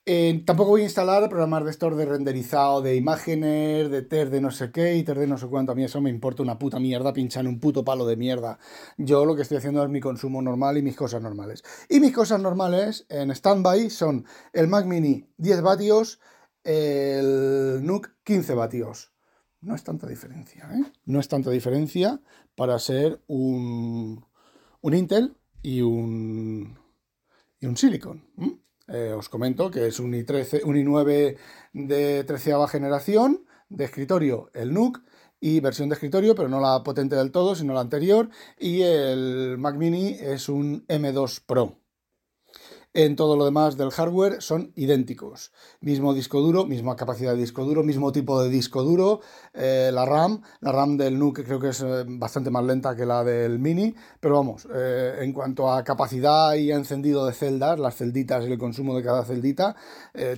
eh, 0.07 0.43
tampoco 0.45 0.71
voy 0.71 0.83
a 0.83 0.85
instalar 0.85 1.27
programas 1.31 1.65
de 1.65 1.71
estos 1.71 1.97
de 1.97 2.05
renderizado 2.05 2.83
de 2.83 2.95
imágenes, 2.97 3.91
de 3.91 4.03
test 4.03 4.31
de 4.31 4.41
no 4.43 4.51
sé 4.51 4.71
qué 4.71 4.97
y 4.97 5.03
test 5.03 5.19
de 5.19 5.27
no 5.27 5.39
sé 5.39 5.47
cuánto. 5.47 5.73
A 5.73 5.75
mí 5.75 5.83
eso 5.85 6.01
me 6.03 6.11
importa 6.11 6.43
una 6.43 6.59
puta 6.59 6.79
mierda 6.79 7.15
pinchar 7.15 7.47
un 7.47 7.59
puto 7.59 7.85
palo 7.85 8.05
de 8.07 8.17
mierda. 8.17 8.59
Yo 8.99 9.25
lo 9.25 9.35
que 9.35 9.43
estoy 9.43 9.57
haciendo 9.57 9.83
es 9.83 9.89
mi 9.89 10.01
consumo 10.01 10.43
normal 10.43 10.77
y 10.77 10.83
mis 10.83 10.97
cosas 10.97 11.23
normales. 11.23 11.65
Y 11.89 12.01
mis 12.01 12.13
cosas 12.13 12.41
normales 12.41 13.07
en 13.09 13.35
standby 13.35 13.89
son 13.89 14.27
el 14.53 14.69
Mac 14.69 14.85
Mini 14.85 15.27
10 15.39 15.63
vatios, 15.63 16.21
el 16.65 17.81
NUC 17.83 18.11
15 18.25 18.55
vatios 18.55 19.14
no 19.65 19.75
es 19.75 19.83
tanta 19.83 20.07
diferencia, 20.07 20.69
¿eh? 20.73 20.85
No 21.07 21.21
es 21.21 21.29
tanta 21.29 21.51
diferencia 21.51 22.21
para 22.55 22.79
ser 22.79 23.23
un, 23.27 24.25
un 24.81 24.95
Intel 24.95 25.37
y 25.63 25.81
un, 25.81 26.79
y 27.59 27.67
un 27.67 27.77
Silicon. 27.77 28.25
Eh, 28.89 29.15
os 29.17 29.29
comento 29.29 29.71
que 29.71 29.87
es 29.87 29.99
un 29.99 30.13
i13, 30.13 30.63
un 30.65 30.77
i9 30.77 31.37
de 31.73 32.25
13 32.25 32.53
generación 32.69 33.47
de 33.71 33.85
escritorio, 33.85 34.51
el 34.53 34.75
NUC, 34.75 35.03
y 35.41 35.61
versión 35.61 35.91
de 35.91 35.95
escritorio, 35.95 36.35
pero 36.35 36.49
no 36.49 36.59
la 36.59 36.83
potente 36.83 37.17
del 37.17 37.31
todo, 37.31 37.55
sino 37.55 37.75
la 37.75 37.81
anterior, 37.81 38.31
y 38.59 38.81
el 38.81 39.57
Mac 39.59 39.77
Mini 39.77 40.17
es 40.19 40.49
un 40.49 40.87
M2 40.87 41.43
Pro. 41.45 41.84
En 42.97 43.17
todo 43.17 43.37
lo 43.37 43.45
demás 43.45 43.77
del 43.77 43.91
hardware 43.91 44.41
son 44.41 44.73
idénticos. 44.77 45.51
Mismo 45.81 46.15
disco 46.15 46.41
duro, 46.41 46.65
misma 46.65 46.95
capacidad 46.95 47.33
de 47.33 47.39
disco 47.39 47.65
duro, 47.65 47.83
mismo 47.83 48.13
tipo 48.13 48.41
de 48.41 48.49
disco 48.49 48.85
duro. 48.85 49.21
Eh, 49.53 49.91
la 49.93 50.05
RAM, 50.05 50.43
la 50.61 50.71
RAM 50.71 50.97
del 50.97 51.19
NUC 51.19 51.43
creo 51.43 51.59
que 51.59 51.71
es 51.71 51.81
eh, 51.81 52.05
bastante 52.07 52.53
más 52.53 52.63
lenta 52.63 52.95
que 52.95 53.05
la 53.05 53.25
del 53.25 53.59
Mini, 53.59 53.93
pero 54.21 54.37
vamos, 54.37 54.69
eh, 54.73 55.17
en 55.23 55.33
cuanto 55.33 55.73
a 55.73 55.83
capacidad 55.83 56.55
y 56.55 56.71
encendido 56.71 57.27
de 57.27 57.33
celdas, 57.33 57.81
las 57.81 57.97
celditas 57.97 58.45
y 58.45 58.53
el 58.53 58.59
consumo 58.59 58.97
de 58.97 59.03
cada 59.03 59.25
celdita, 59.25 59.75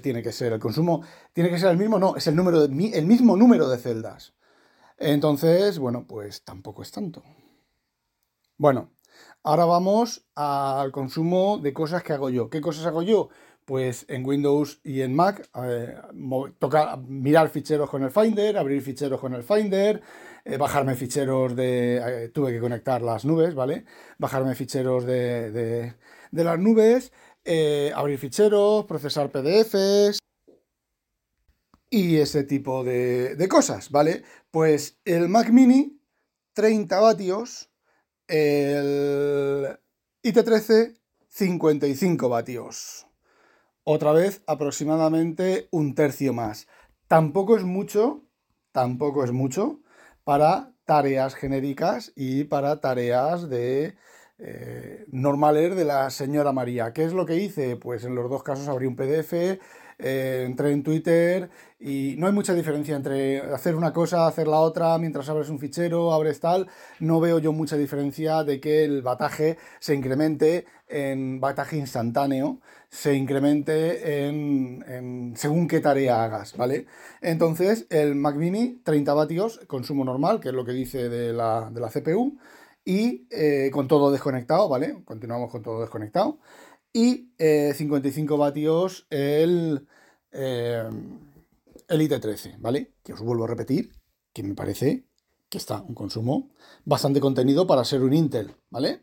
tiene 0.02 0.22
que 0.22 0.32
ser 0.32 0.54
el 0.54 0.58
consumo, 0.58 1.02
tiene 1.34 1.50
que 1.50 1.58
ser 1.58 1.70
el 1.70 1.76
mismo, 1.76 1.98
no, 1.98 2.16
es 2.16 2.26
el, 2.26 2.36
número 2.36 2.64
el 2.64 2.70
mismo 3.06 3.36
número 3.36 3.68
de 3.68 3.76
celdas. 3.76 4.32
Entonces, 4.96 5.78
bueno, 5.78 6.06
pues 6.08 6.42
tampoco 6.42 6.80
es 6.82 6.90
tanto. 6.90 7.22
Bueno, 8.56 8.95
Ahora 9.46 9.64
vamos 9.64 10.26
al 10.34 10.90
consumo 10.90 11.58
de 11.58 11.72
cosas 11.72 12.02
que 12.02 12.12
hago 12.12 12.30
yo. 12.30 12.50
¿Qué 12.50 12.60
cosas 12.60 12.84
hago 12.84 13.02
yo? 13.02 13.28
Pues 13.64 14.04
en 14.08 14.26
Windows 14.26 14.80
y 14.82 15.02
en 15.02 15.14
Mac 15.14 15.48
toca 16.58 16.96
mirar 16.96 17.48
ficheros 17.50 17.88
con 17.88 18.02
el 18.02 18.10
Finder, 18.10 18.58
abrir 18.58 18.82
ficheros 18.82 19.20
con 19.20 19.34
el 19.34 19.44
Finder, 19.44 20.02
eh, 20.44 20.56
bajarme 20.56 20.96
ficheros 20.96 21.54
de... 21.54 22.24
Eh, 22.24 22.28
tuve 22.30 22.50
que 22.50 22.58
conectar 22.58 23.02
las 23.02 23.24
nubes, 23.24 23.54
¿vale? 23.54 23.84
Bajarme 24.18 24.56
ficheros 24.56 25.06
de, 25.06 25.94
las 26.32 26.58
nubes, 26.58 27.12
eh, 27.44 27.92
abrir 27.94 28.18
ficheros, 28.18 28.84
procesar 28.86 29.30
PDFs 29.30 30.18
y 31.88 32.16
ese 32.16 32.42
tipo 32.42 32.82
de, 32.82 33.36
de 33.36 33.46
cosas, 33.48 33.92
¿vale? 33.92 34.24
Pues 34.50 34.98
el 35.04 35.28
Mac 35.28 35.50
mini, 35.50 36.00
30 36.54 36.98
vatios, 36.98 37.70
el 38.28 39.78
IT13, 40.22 40.98
55 41.28 42.28
vatios. 42.28 43.06
Otra 43.84 44.12
vez 44.12 44.42
aproximadamente 44.46 45.68
un 45.70 45.94
tercio 45.94 46.32
más. 46.32 46.66
Tampoco 47.08 47.56
es 47.56 47.62
mucho, 47.62 48.24
tampoco 48.72 49.22
es 49.22 49.32
mucho 49.32 49.80
para 50.24 50.72
tareas 50.84 51.34
genéricas 51.34 52.12
y 52.16 52.44
para 52.44 52.80
tareas 52.80 53.48
de 53.48 53.96
eh, 54.38 55.04
normales 55.08 55.76
de 55.76 55.84
la 55.84 56.10
señora 56.10 56.52
María. 56.52 56.92
¿Qué 56.92 57.04
es 57.04 57.12
lo 57.12 57.26
que 57.26 57.36
hice? 57.36 57.76
Pues 57.76 58.04
en 58.04 58.14
los 58.14 58.28
dos 58.28 58.42
casos 58.42 58.68
abrí 58.68 58.86
un 58.86 58.96
PDF, 58.96 59.60
eh, 59.98 60.44
entré 60.46 60.72
en 60.72 60.82
Twitter 60.82 61.48
y 61.78 62.16
no 62.18 62.26
hay 62.26 62.32
mucha 62.32 62.54
diferencia 62.54 62.96
entre 62.96 63.40
hacer 63.40 63.74
una 63.74 63.92
cosa, 63.92 64.26
hacer 64.26 64.46
la 64.46 64.58
otra, 64.60 64.96
mientras 64.98 65.28
abres 65.28 65.48
un 65.48 65.58
fichero, 65.58 66.12
abres 66.12 66.40
tal. 66.40 66.68
No 67.00 67.20
veo 67.20 67.38
yo 67.38 67.52
mucha 67.52 67.76
diferencia 67.76 68.44
de 68.44 68.60
que 68.60 68.84
el 68.84 69.02
bataje 69.02 69.58
se 69.78 69.94
incremente 69.94 70.66
en 70.88 71.40
bataje 71.40 71.76
instantáneo, 71.76 72.60
se 72.88 73.14
incremente 73.14 74.26
en, 74.28 75.34
según 75.36 75.68
qué 75.68 75.80
tarea 75.80 76.24
hagas, 76.24 76.56
¿vale? 76.56 76.86
Entonces, 77.20 77.86
el 77.90 78.14
Mac 78.14 78.36
Mini, 78.36 78.80
30 78.84 79.14
vatios, 79.14 79.60
consumo 79.66 80.04
normal, 80.04 80.40
que 80.40 80.48
es 80.48 80.54
lo 80.54 80.64
que 80.64 80.72
dice 80.72 81.08
de 81.08 81.32
la, 81.32 81.70
CPU, 81.92 82.38
y 82.84 83.26
eh, 83.30 83.70
con 83.72 83.88
todo 83.88 84.12
desconectado, 84.12 84.68
¿vale? 84.68 85.02
Continuamos 85.04 85.50
con 85.50 85.62
todo 85.62 85.80
desconectado 85.80 86.38
y 86.96 87.28
55 87.38 88.34
eh, 88.34 88.38
vatios 88.38 89.06
el, 89.10 89.86
eh, 90.32 90.88
el 91.88 92.00
IT13, 92.00 92.56
¿vale? 92.58 92.94
Que 93.02 93.12
os 93.12 93.20
vuelvo 93.20 93.44
a 93.44 93.48
repetir, 93.48 93.92
que 94.32 94.42
me 94.42 94.54
parece 94.54 95.04
que 95.50 95.58
está 95.58 95.82
un 95.82 95.94
consumo 95.94 96.48
bastante 96.86 97.20
contenido 97.20 97.66
para 97.66 97.84
ser 97.84 98.02
un 98.02 98.14
Intel, 98.14 98.54
¿vale? 98.70 99.02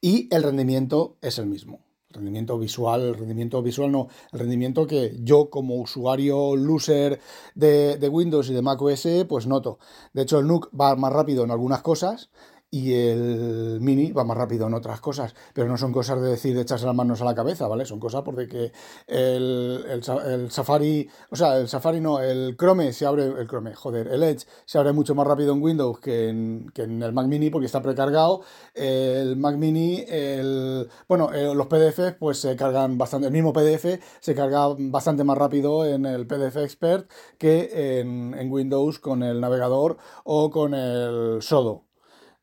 Y 0.00 0.28
el 0.34 0.42
rendimiento 0.42 1.16
es 1.20 1.38
el 1.38 1.46
mismo. 1.46 1.84
Rendimiento 2.10 2.58
visual, 2.58 3.02
el 3.02 3.14
rendimiento 3.14 3.62
visual 3.62 3.92
no, 3.92 4.08
el 4.32 4.40
rendimiento 4.40 4.84
que 4.88 5.16
yo 5.20 5.50
como 5.50 5.76
usuario 5.76 6.56
loser 6.56 7.20
de, 7.54 7.96
de 7.96 8.08
Windows 8.08 8.50
y 8.50 8.54
de 8.54 8.62
macOS 8.62 9.06
pues 9.28 9.46
noto. 9.46 9.78
De 10.12 10.22
hecho 10.22 10.40
el 10.40 10.48
NUC 10.48 10.68
va 10.78 10.96
más 10.96 11.12
rápido 11.12 11.44
en 11.44 11.52
algunas 11.52 11.82
cosas, 11.82 12.30
y 12.74 12.92
el 12.92 13.78
Mini 13.80 14.10
va 14.10 14.24
más 14.24 14.36
rápido 14.36 14.66
en 14.66 14.74
otras 14.74 15.00
cosas, 15.00 15.32
pero 15.52 15.68
no 15.68 15.76
son 15.76 15.92
cosas 15.92 16.20
de 16.20 16.30
decir 16.30 16.56
de 16.56 16.62
echarse 16.62 16.84
las 16.84 16.94
manos 16.94 17.22
a 17.22 17.24
la 17.24 17.32
cabeza, 17.32 17.68
¿vale? 17.68 17.84
Son 17.84 18.00
cosas 18.00 18.22
porque 18.22 18.48
que 18.48 18.72
el, 19.06 19.84
el, 19.88 20.50
Safari, 20.50 21.08
o 21.30 21.36
sea, 21.36 21.58
el 21.58 21.68
Safari 21.68 22.00
no, 22.00 22.20
el 22.20 22.56
Chrome 22.58 22.92
se 22.92 23.06
abre, 23.06 23.26
el 23.26 23.46
Chrome, 23.46 23.76
joder, 23.76 24.08
el 24.08 24.24
Edge 24.24 24.44
se 24.64 24.76
abre 24.76 24.92
mucho 24.92 25.14
más 25.14 25.24
rápido 25.24 25.52
en 25.52 25.62
Windows 25.62 26.00
que 26.00 26.30
en, 26.30 26.68
que 26.74 26.82
en 26.82 27.00
el 27.00 27.12
Mac 27.12 27.28
Mini 27.28 27.48
porque 27.48 27.66
está 27.66 27.80
precargado. 27.80 28.40
El 28.74 29.36
Mac 29.36 29.56
Mini, 29.56 30.04
el, 30.08 30.88
bueno, 31.06 31.32
eh, 31.32 31.54
los 31.54 31.68
PDFs 31.68 32.16
pues 32.18 32.38
se 32.40 32.56
cargan 32.56 32.98
bastante, 32.98 33.28
el 33.28 33.32
mismo 33.32 33.52
PDF 33.52 34.00
se 34.18 34.34
carga 34.34 34.74
bastante 34.76 35.22
más 35.22 35.38
rápido 35.38 35.86
en 35.86 36.06
el 36.06 36.26
PDF 36.26 36.56
Expert 36.56 37.08
que 37.38 38.00
en, 38.00 38.34
en 38.36 38.50
Windows 38.50 38.98
con 38.98 39.22
el 39.22 39.40
navegador 39.40 39.96
o 40.24 40.50
con 40.50 40.74
el 40.74 41.40
Sodo. 41.40 41.84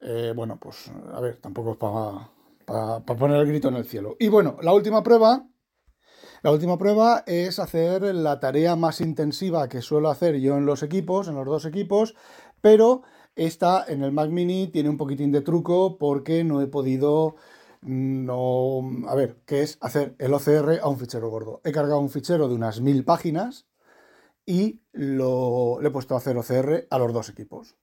Eh, 0.02 0.34
bueno, 0.36 0.58
pues 0.60 0.92
a 1.14 1.20
ver, 1.20 1.38
tampoco 1.38 1.72
es 1.74 1.78
para 1.78 3.06
poner 3.06 3.38
el 3.38 3.48
grito 3.48 3.68
en 3.68 3.76
el 3.76 3.86
cielo. 3.86 4.16
Y 4.20 4.28
bueno, 4.30 4.58
la 4.62 4.74
última 4.74 5.04
prueba, 5.04 5.48
la 6.42 6.52
última 6.52 6.78
prueba 6.78 7.24
es 7.28 7.60
hacer 7.60 8.02
la 8.16 8.40
tarea 8.40 8.76
más 8.76 9.00
intensiva 9.00 9.70
que 9.70 9.82
suelo 9.82 10.10
hacer 10.10 10.40
yo 10.40 10.58
en 10.58 10.66
los 10.66 10.82
equipos, 10.82 11.28
en 11.28 11.36
los 11.36 11.46
dos 11.46 11.66
equipos, 11.66 12.16
pero 12.62 13.04
esta 13.36 13.86
en 13.88 14.04
el 14.04 14.12
Mac 14.12 14.30
Mini 14.30 14.68
tiene 14.68 14.90
un 14.90 14.98
poquitín 14.98 15.32
de 15.32 15.42
truco 15.42 15.98
porque 15.98 16.44
no 16.44 16.62
he 16.62 16.68
podido 16.68 17.36
no, 17.82 18.82
a 19.08 19.16
ver, 19.16 19.42
¿qué 19.46 19.64
es 19.64 19.78
hacer 19.82 20.16
el 20.20 20.34
OCR 20.34 20.80
a 20.82 20.88
un 20.88 21.00
fichero 21.00 21.30
gordo. 21.30 21.62
He 21.64 21.72
cargado 21.72 22.00
un 22.00 22.10
fichero 22.10 22.48
de 22.48 22.54
unas 22.54 22.80
mil 22.80 23.04
páginas 23.04 23.68
y 24.46 24.82
lo, 24.92 25.80
le 25.82 25.88
he 25.88 25.92
puesto 25.92 26.14
a 26.14 26.18
hacer 26.18 26.38
OCR 26.38 26.88
a 26.90 26.98
los 27.00 27.14
dos 27.14 27.30
equipos. 27.30 27.76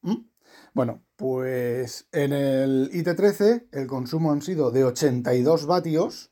Bueno, 0.75 1.03
pues 1.17 2.07
en 2.12 2.33
el 2.33 2.91
IT13 2.93 3.69
el 3.73 3.87
consumo 3.87 4.33
han 4.33 4.43
sido 4.43 4.71
de 4.71 4.85
82 4.85 5.67
vatios 5.67 6.31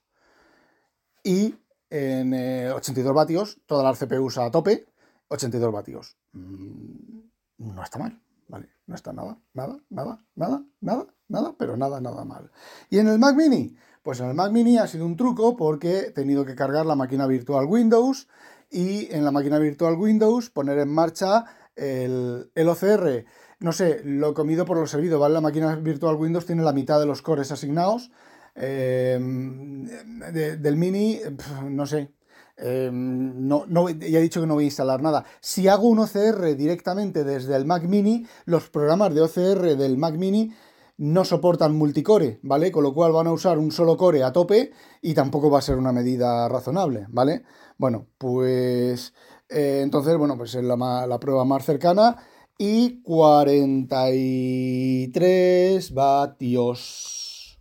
y 1.24 1.56
en 1.90 2.32
82 2.34 3.14
vatios, 3.14 3.58
todas 3.66 3.84
las 3.84 3.98
CPUs 3.98 4.38
a 4.38 4.50
tope, 4.50 4.86
82 5.28 5.72
vatios. 5.72 6.16
Mm, 6.32 7.20
no 7.58 7.82
está 7.82 7.98
mal, 7.98 8.20
¿vale? 8.48 8.68
No 8.86 8.94
está 8.94 9.12
nada, 9.12 9.38
nada, 9.54 9.78
nada, 9.90 10.24
nada, 10.34 10.62
nada, 10.80 11.06
nada, 11.28 11.54
pero 11.58 11.76
nada, 11.76 12.00
nada 12.00 12.24
mal. 12.24 12.50
Y 12.90 12.98
en 12.98 13.08
el 13.08 13.18
Mac 13.18 13.34
Mini, 13.36 13.76
pues 14.02 14.20
en 14.20 14.26
el 14.26 14.34
Mac 14.34 14.52
Mini 14.52 14.78
ha 14.78 14.86
sido 14.86 15.06
un 15.06 15.16
truco 15.16 15.56
porque 15.56 15.98
he 15.98 16.10
tenido 16.10 16.44
que 16.44 16.54
cargar 16.54 16.86
la 16.86 16.94
máquina 16.94 17.26
virtual 17.26 17.66
Windows 17.66 18.28
y 18.70 19.12
en 19.12 19.24
la 19.24 19.30
máquina 19.30 19.58
virtual 19.58 19.96
Windows 19.96 20.50
poner 20.50 20.78
en 20.78 20.88
marcha 20.88 21.44
el, 21.76 22.50
el 22.54 22.68
OCR 22.68 23.24
no 23.60 23.72
sé, 23.72 24.02
lo 24.04 24.34
comido 24.34 24.64
por 24.64 24.78
lo 24.78 24.86
servido, 24.86 25.18
¿vale? 25.18 25.34
La 25.34 25.40
máquina 25.40 25.76
virtual 25.76 26.16
Windows 26.16 26.46
tiene 26.46 26.62
la 26.62 26.72
mitad 26.72 27.00
de 27.00 27.06
los 27.06 27.22
cores 27.22 27.50
asignados. 27.52 28.10
Eh, 28.54 29.18
del 29.20 30.76
mini, 30.76 31.20
no 31.68 31.86
sé. 31.86 32.12
Em, 32.58 33.46
no, 33.46 33.64
no, 33.68 33.90
ya 33.90 34.18
he 34.18 34.22
dicho 34.22 34.40
que 34.40 34.46
no 34.46 34.54
voy 34.54 34.64
a 34.64 34.66
instalar 34.66 35.02
nada. 35.02 35.24
Si 35.40 35.68
hago 35.68 35.88
un 35.88 35.98
OCR 35.98 36.56
directamente 36.56 37.22
desde 37.22 37.54
el 37.54 37.66
Mac 37.66 37.82
Mini, 37.84 38.26
los 38.46 38.70
programas 38.70 39.14
de 39.14 39.20
OCR 39.20 39.76
del 39.76 39.98
Mac 39.98 40.14
Mini 40.14 40.52
no 40.98 41.24
soportan 41.26 41.76
multicore, 41.76 42.40
¿vale? 42.42 42.72
Con 42.72 42.82
lo 42.82 42.94
cual 42.94 43.12
van 43.12 43.26
a 43.26 43.32
usar 43.32 43.58
un 43.58 43.70
solo 43.70 43.98
core 43.98 44.22
a 44.22 44.32
tope 44.32 44.72
y 45.02 45.12
tampoco 45.12 45.50
va 45.50 45.58
a 45.58 45.62
ser 45.62 45.76
una 45.76 45.92
medida 45.92 46.48
razonable, 46.48 47.06
¿vale? 47.10 47.42
Bueno, 47.76 48.06
pues 48.16 49.12
eh, 49.50 49.80
entonces, 49.82 50.16
bueno, 50.16 50.38
pues 50.38 50.54
es 50.54 50.64
la, 50.64 51.06
la 51.06 51.20
prueba 51.20 51.44
más 51.44 51.64
cercana 51.64 52.16
y 52.58 53.02
43 53.02 55.92
vatios. 55.92 57.60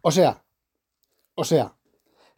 O 0.00 0.12
sea, 0.12 0.44
o 1.34 1.44
sea, 1.44 1.76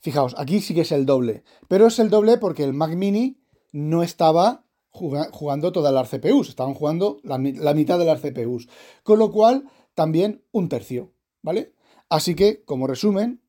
fijaos, 0.00 0.34
aquí 0.38 0.60
sí 0.60 0.74
que 0.74 0.80
es 0.82 0.92
el 0.92 1.06
doble, 1.06 1.42
pero 1.68 1.86
es 1.86 1.98
el 1.98 2.10
doble 2.10 2.36
porque 2.38 2.64
el 2.64 2.74
Mac 2.74 2.94
Mini 2.94 3.40
no 3.72 4.02
estaba 4.02 4.64
jugando 4.90 5.70
todas 5.70 5.92
las 5.92 6.10
CPUs, 6.10 6.48
estaban 6.48 6.74
jugando 6.74 7.20
la, 7.22 7.38
mitad 7.38 7.98
de 7.98 8.04
las 8.04 8.20
CPUs, 8.20 8.68
con 9.02 9.18
lo 9.18 9.30
cual 9.30 9.64
también 9.94 10.42
un 10.50 10.68
tercio, 10.68 11.12
¿vale? 11.42 11.74
Así 12.08 12.34
que, 12.34 12.64
como 12.64 12.86
resumen, 12.86 13.42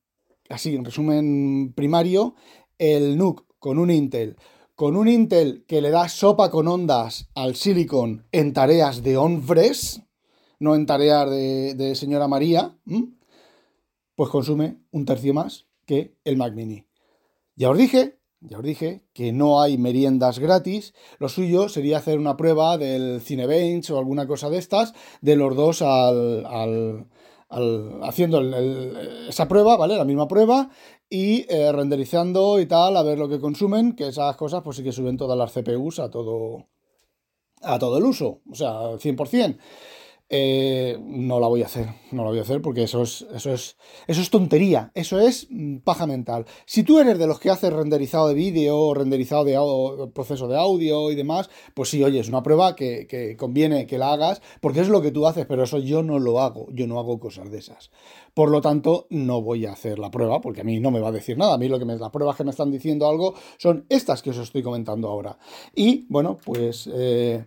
así 0.50 0.76
en 0.76 0.86
resumen 0.86 1.74
primario, 1.74 2.36
el 2.78 3.18
NUC 3.18 3.46
con 3.58 3.80
un 3.80 3.90
Intel 3.90 4.38
con 4.80 4.96
un 4.96 5.10
Intel 5.10 5.66
que 5.68 5.82
le 5.82 5.90
da 5.90 6.08
sopa 6.08 6.50
con 6.50 6.70
ondas 6.70 7.28
al 7.36 7.58
Silicon 7.58 8.24
en 8.32 8.54
tareas 8.54 9.04
de 9.04 9.18
on-fresh, 9.18 10.00
no 10.60 10.74
en 10.74 10.86
tareas 10.86 11.30
de, 11.30 11.96
señora 11.96 12.30
María, 12.30 12.80
pues 14.16 14.30
consume 14.30 14.78
un 14.92 15.04
tercio 15.04 15.34
más 15.34 15.68
que 15.86 16.16
el 16.24 16.38
Mac 16.38 16.54
Mini. 16.54 16.86
Ya 17.58 17.70
os 17.70 17.78
dije, 17.78 18.22
ya 18.40 18.60
os 18.60 18.64
dije 18.64 19.04
que 19.12 19.34
no 19.34 19.62
hay 19.62 19.78
meriendas 19.78 20.40
gratis. 20.40 20.94
Lo 21.18 21.28
suyo 21.28 21.68
sería 21.68 21.98
hacer 21.98 22.18
una 22.18 22.38
prueba 22.38 22.78
del 22.78 23.20
Cinebench 23.20 23.92
o 23.92 24.00
alguna 24.00 24.28
cosa 24.28 24.50
de 24.50 24.60
estas, 24.60 24.94
de 25.20 25.36
los 25.36 25.58
dos 25.58 25.82
al, 25.82 27.06
haciendo 27.50 28.42
esa 29.28 29.48
prueba, 29.48 29.76
¿vale? 29.76 29.98
La 29.98 30.06
misma 30.06 30.28
prueba 30.28 30.70
y 31.10 31.46
eh, 31.50 31.72
renderizando 31.72 32.60
y 32.60 32.68
tal, 32.68 32.96
a 32.96 33.04
ver 33.04 33.18
lo 33.18 33.28
que 33.28 33.40
consumen, 33.40 33.94
que 33.96 34.10
esas 34.10 34.36
cosas 34.36 34.62
pues 34.64 34.78
sí 34.78 34.84
que 34.84 34.92
suben 34.92 35.18
todas 35.18 35.38
las 35.38 35.52
CPUs 35.52 36.00
a 36.00 36.12
todo, 36.12 36.68
a 37.62 37.80
todo 37.80 37.98
el 37.98 38.06
uso, 38.06 38.42
o 38.50 38.56
sea, 38.56 38.98
100%. 38.98 39.58
Eh, 40.32 41.00
no 41.02 41.40
la 41.40 41.48
voy 41.48 41.64
a 41.64 41.66
hacer, 41.66 41.88
no 42.12 42.24
la 42.24 42.30
voy 42.30 42.38
a 42.38 42.44
hacer 42.44 42.62
porque 42.62 42.84
eso 42.84 43.02
es, 43.02 43.26
eso 43.34 43.52
es, 43.52 43.78
eso 44.06 44.22
es 44.22 44.30
tontería, 44.30 44.92
eso 44.94 45.20
es 45.20 45.48
mm, 45.50 45.78
paja 45.78 46.06
mental. 46.06 46.46
Si 46.68 46.84
tú 46.84 47.00
eres 47.00 47.18
de 47.18 47.26
los 47.26 47.40
que 47.40 47.50
haces 47.50 47.74
renderizado 47.74 48.28
de 48.28 48.36
vídeo, 48.36 48.94
renderizado 48.94 49.44
de 49.44 50.08
proceso 50.14 50.48
de 50.48 50.56
audio 50.56 51.10
y 51.10 51.16
demás, 51.16 51.50
pues 51.74 51.90
sí, 51.90 52.04
oye, 52.04 52.20
es 52.20 52.30
una 52.30 52.44
prueba 52.44 52.76
que, 52.76 53.08
que, 53.08 53.36
conviene 53.38 53.88
que 53.88 53.98
la 53.98 54.14
hagas 54.14 54.40
porque 54.62 54.82
es 54.82 54.90
lo 54.90 55.02
que 55.02 55.10
tú 55.10 55.26
haces, 55.26 55.48
pero 55.48 55.64
eso 55.64 55.80
yo 55.80 56.04
no 56.04 56.20
lo 56.20 56.42
hago, 56.42 56.68
yo 56.74 56.86
no 56.86 57.00
hago 57.00 57.20
cosas 57.20 57.50
de 57.50 57.58
esas. 57.58 57.90
Por 58.36 58.52
lo 58.52 58.62
tanto, 58.62 59.08
no 59.10 59.42
voy 59.42 59.66
a 59.66 59.72
hacer 59.72 59.98
la 59.98 60.12
prueba 60.12 60.42
porque 60.42 60.62
a 60.62 60.64
mí 60.64 60.80
no 60.80 60.92
me 60.92 61.00
va 61.00 61.10
a 61.10 61.12
decir 61.12 61.38
nada. 61.38 61.56
A 61.56 61.58
mí 61.58 61.68
lo 61.68 61.80
que 61.80 61.86
las 61.86 62.12
pruebas 62.12 62.36
que 62.36 62.44
me 62.44 62.52
están 62.52 62.72
diciendo 62.72 63.08
algo 63.08 63.34
son 63.58 63.86
estas 63.90 64.22
que 64.22 64.30
os 64.30 64.38
estoy 64.38 64.62
comentando 64.62 65.10
ahora. 65.10 65.38
Y 65.76 66.06
bueno, 66.10 66.38
pues 66.46 66.88
eh, 66.94 67.44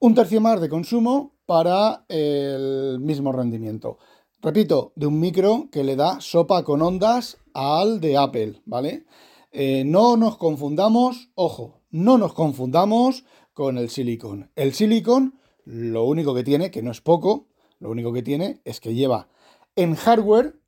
un 0.00 0.14
tercio 0.14 0.40
más 0.40 0.60
de 0.60 0.68
consumo 0.68 1.31
para 1.46 2.04
el 2.08 2.98
mismo 3.00 3.32
rendimiento. 3.32 3.98
Repito, 4.40 4.92
de 4.96 5.06
un 5.06 5.20
micro 5.20 5.68
que 5.70 5.84
le 5.84 5.96
da 5.96 6.20
sopa 6.20 6.64
con 6.64 6.82
ondas 6.82 7.38
al 7.54 8.00
de 8.00 8.16
Apple, 8.16 8.60
¿vale? 8.64 9.06
Eh, 9.52 9.84
no 9.84 10.16
nos 10.16 10.36
confundamos, 10.36 11.30
ojo, 11.34 11.82
no 11.90 12.18
nos 12.18 12.32
confundamos 12.32 13.24
con 13.52 13.78
el 13.78 13.90
silicon. 13.90 14.50
El 14.56 14.72
silicon, 14.72 15.38
lo 15.64 16.04
único 16.04 16.34
que 16.34 16.42
tiene, 16.42 16.70
que 16.70 16.82
no 16.82 16.90
es 16.90 17.00
poco, 17.00 17.48
lo 17.78 17.90
único 17.90 18.12
que 18.12 18.22
tiene 18.22 18.60
es 18.64 18.80
que 18.80 18.94
lleva 18.94 19.28
en 19.76 19.94
hardware 19.94 20.58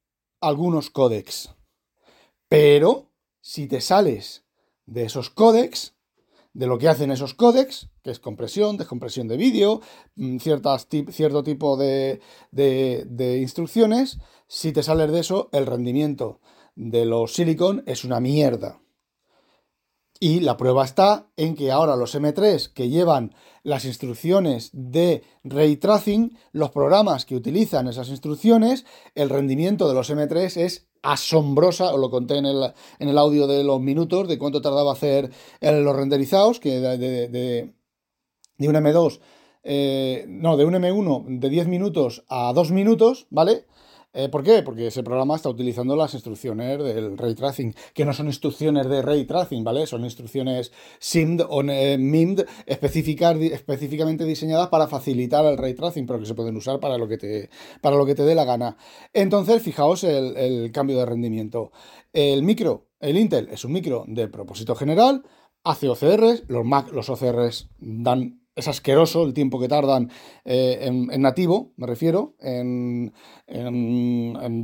algunos 0.40 0.90
códecs. 0.90 1.54
Pero 2.48 3.10
si 3.40 3.66
te 3.66 3.80
sales 3.80 4.44
de 4.86 5.04
esos 5.04 5.30
códecs, 5.30 5.94
de 6.54 6.68
lo 6.68 6.78
que 6.78 6.88
hacen 6.88 7.10
esos 7.10 7.34
códecs, 7.34 7.90
que 8.02 8.12
es 8.12 8.20
compresión, 8.20 8.76
descompresión 8.76 9.28
de 9.28 9.36
vídeo, 9.36 9.80
mm, 10.14 10.38
cierto 10.38 11.42
tipo 11.42 11.76
de, 11.76 12.20
de, 12.52 13.38
instrucciones, 13.38 14.18
si 14.46 14.72
te 14.72 14.84
sales 14.84 15.10
de 15.10 15.20
eso, 15.20 15.48
el 15.52 15.66
rendimiento 15.66 16.40
de 16.76 17.04
los 17.04 17.34
silicon 17.34 17.82
es 17.86 18.04
una 18.04 18.20
mierda. 18.20 18.80
Y 20.20 20.40
la 20.40 20.56
prueba 20.56 20.84
está 20.84 21.26
en 21.36 21.56
que 21.56 21.72
ahora 21.72 21.96
los 21.96 22.14
M3 22.14 22.72
que 22.72 22.88
llevan 22.88 23.34
las 23.64 23.84
instrucciones 23.84 24.70
de 24.72 25.24
ray 25.42 25.76
tracing, 25.76 26.38
los 26.52 26.70
programas 26.70 27.26
que 27.26 27.34
utilizan 27.34 27.88
esas 27.88 28.08
instrucciones, 28.08 28.86
el 29.16 29.28
rendimiento 29.28 29.88
de 29.88 29.94
los 29.94 30.08
M3 30.10 30.56
es 30.56 30.86
asombrosa, 31.04 31.94
os 31.94 32.00
lo 32.00 32.10
conté 32.10 32.38
en 32.38 32.46
el, 32.46 32.72
en 32.98 33.08
el 33.08 33.18
audio 33.18 33.46
de 33.46 33.62
los 33.62 33.80
minutos, 33.80 34.26
de 34.26 34.38
cuánto 34.38 34.60
tardaba 34.60 34.92
hacer 34.92 35.30
los 35.60 35.94
renderizados, 35.94 36.58
que 36.58 36.80
de, 36.80 36.98
de, 37.28 37.74
de 38.58 38.68
un 38.68 38.74
M2, 38.74 39.20
eh, 39.62 40.26
no, 40.28 40.56
de 40.56 40.64
un 40.64 40.74
M1 40.74 41.38
de 41.38 41.48
10 41.48 41.68
minutos 41.68 42.24
a 42.28 42.52
2 42.52 42.70
minutos, 42.70 43.26
¿vale? 43.30 43.64
Eh, 44.14 44.28
¿Por 44.28 44.44
qué? 44.44 44.62
Porque 44.62 44.86
ese 44.86 45.02
programa 45.02 45.34
está 45.34 45.48
utilizando 45.48 45.96
las 45.96 46.14
instrucciones 46.14 46.78
del 46.78 47.18
ray 47.18 47.34
tracing, 47.34 47.74
que 47.92 48.04
no 48.04 48.12
son 48.12 48.26
instrucciones 48.28 48.88
de 48.88 49.02
ray 49.02 49.24
tracing, 49.24 49.64
¿vale? 49.64 49.88
Son 49.88 50.04
instrucciones 50.04 50.72
SIMD 51.00 51.42
o 51.48 51.62
eh, 51.64 51.98
MIMD 51.98 52.42
específicamente 52.64 54.24
diseñadas 54.24 54.68
para 54.68 54.86
facilitar 54.86 55.44
el 55.46 55.58
ray 55.58 55.74
tracing, 55.74 56.06
pero 56.06 56.20
que 56.20 56.26
se 56.26 56.34
pueden 56.34 56.56
usar 56.56 56.78
para 56.78 56.96
lo 56.96 57.08
que 57.08 57.18
te, 57.18 57.50
para 57.80 57.96
lo 57.96 58.06
que 58.06 58.14
te 58.14 58.22
dé 58.22 58.36
la 58.36 58.44
gana. 58.44 58.76
Entonces, 59.12 59.60
fijaos 59.62 60.04
el, 60.04 60.70
cambio 60.72 60.98
de 60.98 61.06
rendimiento. 61.06 61.72
El 62.12 62.44
micro, 62.44 62.86
el 63.00 63.18
Intel, 63.18 63.48
es 63.50 63.64
un 63.64 63.72
micro 63.72 64.04
de 64.06 64.28
propósito 64.28 64.76
general, 64.76 65.24
hace 65.64 65.88
OCRs, 65.88 66.44
los 66.46 66.64
Mac, 66.64 66.92
los 66.92 67.08
OCRs 67.08 67.68
dan 67.80 68.43
es 68.56 68.68
asqueroso 68.68 69.24
el 69.24 69.34
tiempo 69.34 69.58
que 69.58 69.68
tardan 69.68 70.10
eh, 70.44 70.78
en, 70.82 71.20
nativo, 71.20 71.72
me 71.76 71.86
refiero, 71.86 72.34
en, 72.40 73.12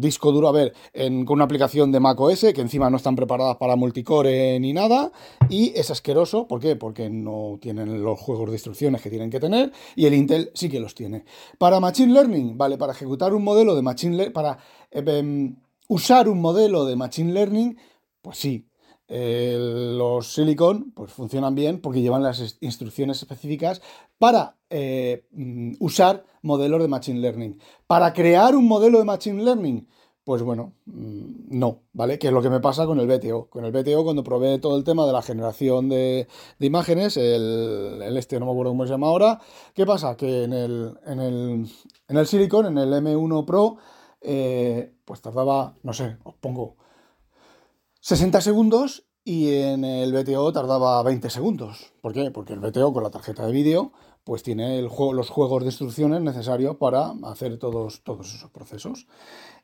disco 0.01 0.33
duro, 0.33 0.49
a 0.49 0.53
ver, 0.53 0.73
con 0.95 1.31
una 1.31 1.45
aplicación 1.45 1.91
de 1.93 2.01
Mac 2.01 2.21
OS, 2.21 2.47
que 2.55 2.61
encima 2.61 2.89
no 2.91 2.97
están 2.97 3.17
preparadas 3.17 3.57
para 3.57 3.77
multicore 3.77 4.59
ni 4.61 4.73
nada, 4.73 5.13
y 5.49 5.73
es 5.75 5.91
asqueroso, 5.91 6.47
¿por 6.47 6.61
qué? 6.61 6.77
Porque 6.77 7.11
no 7.11 7.59
tienen 7.61 8.03
los 8.03 8.19
juegos 8.19 8.49
de 8.49 8.57
instrucciones 8.57 9.03
que 9.03 9.11
tienen 9.11 9.31
que 9.31 9.41
tener, 9.41 9.73
y 9.97 10.07
el 10.07 10.15
Intel 10.15 10.51
sí 10.55 10.69
que 10.69 10.81
los 10.81 10.95
tiene. 10.95 11.25
Para 11.59 11.81
Machine 11.81 12.13
Learning, 12.13 12.57
vale, 12.57 12.79
para 12.79 12.93
ejecutar 12.93 13.35
un 13.35 13.45
modelo 13.45 13.75
de 13.75 13.83
Machine 13.83 14.17
Learning, 14.17 14.33
para 14.33 14.59
eh, 14.91 15.03
em, 15.07 15.57
usar 15.89 16.29
un 16.29 16.41
modelo 16.41 16.85
de 16.85 16.97
Machine 16.97 17.33
Learning, 17.33 17.77
pues 18.23 18.39
sí, 18.39 18.70
los 19.11 20.33
silicon 20.33 20.93
pues 20.93 21.13
funcionan 21.13 21.55
bien 21.55 21.81
porque 21.81 22.01
llevan 22.01 22.23
las 22.23 22.59
instrucciones 22.61 23.21
específicas 23.21 23.83
para 24.19 24.57
eh, 24.71 25.27
mm, 25.33 25.73
usar 25.81 26.25
modelos 26.43 26.81
de 26.81 26.89
Machine 26.89 27.21
Learning. 27.21 27.59
Para 27.87 28.13
crear 28.13 28.55
un 28.55 28.69
modelo 28.69 28.99
de 28.99 29.05
Machine 29.05 29.43
Learning, 29.43 29.89
pues 30.23 30.43
bueno, 30.43 30.75
mm, 30.87 31.59
no, 31.59 31.83
¿vale? 31.93 32.19
Que 32.19 32.29
es 32.29 32.33
lo 32.33 32.41
que 32.41 32.51
me 32.51 32.61
pasa 32.61 32.87
con 32.87 33.01
el 33.01 33.09
BTO. 33.09 33.49
Con 33.51 33.65
el 33.65 33.73
BTO, 33.73 34.05
cuando 34.05 34.23
probé 34.23 34.59
todo 34.61 34.77
el 34.77 34.85
tema 34.85 35.07
de 35.07 35.13
la 35.13 35.23
generación 35.23 35.89
de, 35.89 36.29
imágenes, 36.61 37.17
el, 37.17 38.01
este 38.17 38.39
no 38.39 38.47
me 38.47 38.53
acuerdo 38.53 38.71
cómo 38.73 38.87
se 38.87 38.93
llama 38.93 39.09
ahora, 39.09 39.41
¿qué 39.75 39.85
pasa? 39.87 40.17
Que 40.17 40.45
en 40.45 40.53
el, 40.53 40.99
en 41.07 41.21
el, 41.21 41.67
en 42.09 42.17
el 42.17 42.27
Silicon, 42.27 42.67
en 42.67 42.79
el 42.79 42.93
M1 42.93 43.45
Pro, 43.45 43.79
eh, 44.21 44.93
pues 45.05 45.21
tardaba, 45.21 45.75
no 45.83 45.93
sé, 45.93 46.17
os 46.23 46.35
pongo 46.37 46.77
60 48.03 48.41
segundos 48.41 49.05
y 49.25 49.53
en 49.53 49.85
el 49.85 50.13
BTO 50.13 50.53
tardaba 50.53 51.03
20 51.03 51.29
segundos. 51.29 51.93
¿Por 52.01 52.15
qué? 52.15 52.31
Porque 52.31 52.55
el 52.55 52.61
BTO 52.61 52.95
con 52.95 53.03
la 53.03 53.11
tarjeta 53.11 53.47
de 53.47 53.53
vídeo 53.53 53.93
pues 54.25 54.43
tiene 54.43 54.81
los 54.81 55.29
juegos 55.29 55.61
de 55.63 55.67
instrucciones 55.67 56.23
necesarios 56.23 56.77
para 56.77 57.13
hacer 57.25 57.59
todos, 57.59 58.03
esos 58.07 58.51
procesos. 58.51 59.07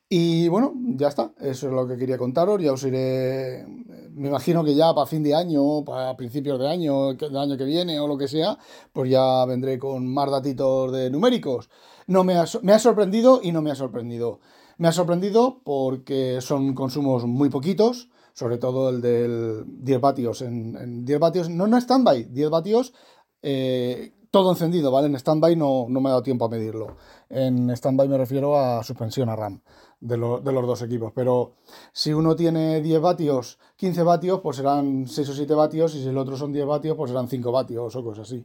Y 0.09 0.49
bueno, 0.49 0.75
ya 0.97 1.09
está, 1.09 1.33
eso 1.41 1.69
es 1.69 1.73
lo 1.73 1.89
que 1.89 1.97
quería 1.97 2.19
contaros, 2.19 2.63
ya 2.63 2.73
os 2.73 2.85
iré, 2.85 3.67
me 4.13 4.29
imagino 4.29 4.63
que 4.63 4.75
ya 4.75 4.95
para 4.95 5.07
fin 5.07 5.23
de 5.23 5.35
año, 5.35 5.85
para 5.85 6.17
principios 6.17 6.61
de 6.61 6.69
año, 6.69 7.15
del 7.15 7.37
año 7.37 7.57
que 7.57 7.65
viene 7.65 7.99
o 7.99 8.07
lo 8.07 8.17
que 8.17 8.29
sea, 8.29 8.59
pues 8.93 9.11
ya 9.11 9.45
vendré 9.47 9.79
con 9.79 10.07
más 10.07 10.31
datitos 10.31 10.93
de 10.93 11.11
numéricos. 11.11 11.71
No 12.07 12.23
me 12.23 12.35
ha 12.37 12.79
sorprendido 12.79 13.41
y 13.43 13.51
no 13.51 13.63
me 13.63 13.71
ha 13.71 13.75
sorprendido. 13.75 14.41
Me 14.79 14.89
ha 14.89 14.93
sorprendido 14.93 15.61
porque 15.65 16.41
son 16.41 16.75
consumos 16.75 17.25
muy 17.25 17.49
poquitos, 17.49 18.11
sobre 18.37 18.59
todo 18.59 18.91
el 18.91 19.01
del 19.01 19.65
10 19.67 20.01
vatios. 20.01 20.43
En, 20.43 21.07
10 21.07 21.19
vatios, 21.19 21.49
no 21.49 21.65
en 21.65 21.81
standby, 21.81 22.25
10 22.25 22.51
vatios, 22.51 22.93
eh, 23.41 24.13
todo 24.31 24.51
encendido, 24.51 24.91
¿vale? 24.91 25.07
En 25.07 25.19
standby 25.19 25.57
no, 25.57 25.87
no 25.89 26.03
me 26.03 26.11
ha 26.11 26.13
dado 26.13 26.23
tiempo 26.23 26.45
a 26.45 26.51
medirlo. 26.51 26.99
En 27.31 27.75
standby 27.75 28.09
me 28.09 28.19
refiero 28.19 28.59
a 28.59 28.83
suspensión 28.83 29.31
a 29.31 29.37
RAM, 29.37 29.63
de, 30.01 30.19
los 30.19 30.45
dos 30.45 30.83
equipos. 30.83 31.13
Pero 31.15 31.55
si 31.95 32.13
uno 32.13 32.37
tiene 32.37 32.83
10 32.83 33.01
vatios, 33.01 33.59
15 33.77 34.03
vatios, 34.03 34.41
pues 34.43 34.57
serán 34.57 35.09
6 35.09 35.31
o 35.31 35.33
7 35.33 35.55
vatios, 35.55 35.95
y 35.95 36.03
si 36.03 36.09
el 36.09 36.19
otro 36.19 36.37
son 36.37 36.53
10 36.53 36.67
vatios, 36.67 36.95
pues 36.95 37.11
serán 37.11 37.29
5 37.29 37.51
vatios 37.51 37.97
o 37.97 38.05
cosas 38.05 38.29
así. 38.29 38.45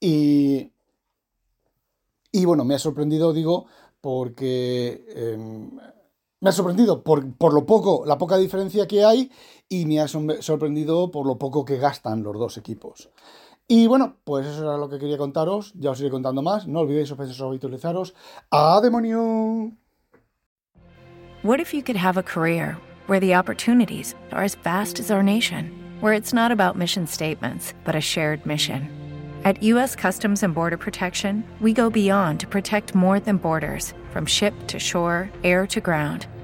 Y, 0.00 0.70
y 2.30 2.44
bueno, 2.44 2.66
me 2.66 2.74
ha 2.74 2.78
sorprendido, 2.78 3.32
digo, 3.32 3.64
porque 4.02 5.06
em, 5.16 5.70
me 6.44 6.50
ha 6.50 6.52
sorprendido 6.52 7.02
por, 7.02 7.34
por, 7.36 7.54
lo 7.54 7.64
poco, 7.64 8.04
la 8.04 8.18
poca 8.18 8.36
diferencia 8.36 8.86
que 8.86 9.02
hay 9.02 9.32
y 9.66 9.86
me 9.86 9.98
ha 9.98 10.06
sorprendido 10.06 11.10
por 11.10 11.26
lo 11.26 11.38
poco 11.38 11.64
que 11.64 11.78
gastan 11.78 12.22
los 12.22 12.38
dos 12.38 12.58
equipos. 12.58 13.08
Y 13.66 13.86
bueno, 13.86 14.16
pues 14.24 14.46
eso 14.46 14.62
era 14.62 14.76
lo 14.76 14.90
que 14.90 14.98
quería 14.98 15.16
contaros. 15.16 15.72
Ya 15.74 15.92
os 15.92 16.00
iré 16.00 16.10
contando 16.10 16.42
más. 16.42 16.66
No 16.66 16.80
olvidéis 16.80 17.10
habitualizaros. 17.12 18.14
¡A 18.50 18.78
demonio! 18.82 19.72
What 21.42 21.60
if 21.60 21.72
you 21.72 21.82
could 21.82 21.96
have 21.96 22.18
a 22.18 22.22
career 22.22 22.76
where 23.06 23.20
the 23.20 23.34
opportunities 23.34 24.14
are 24.30 24.44
as 24.44 24.54
vast 24.54 25.00
as 25.00 25.10
our 25.10 25.22
nation, 25.22 25.70
where 26.02 26.12
it's 26.12 26.34
not 26.34 26.52
about 26.52 26.76
mission 26.76 27.06
statements, 27.06 27.72
but 27.84 27.94
a 27.94 28.02
shared 28.02 28.44
mission? 28.44 28.90
At 29.46 29.62
U.S. 29.62 29.96
Customs 29.96 30.42
and 30.42 30.54
Border 30.54 30.76
Protection, 30.76 31.42
we 31.62 31.72
go 31.72 31.88
beyond 31.88 32.40
to 32.40 32.46
protect 32.46 32.94
more 32.94 33.18
than 33.18 33.38
borders 33.38 33.94
from 34.10 34.26
ship 34.26 34.52
to 34.66 34.78
shore, 34.78 35.30
air 35.42 35.66
to 35.68 35.80
ground. 35.80 36.26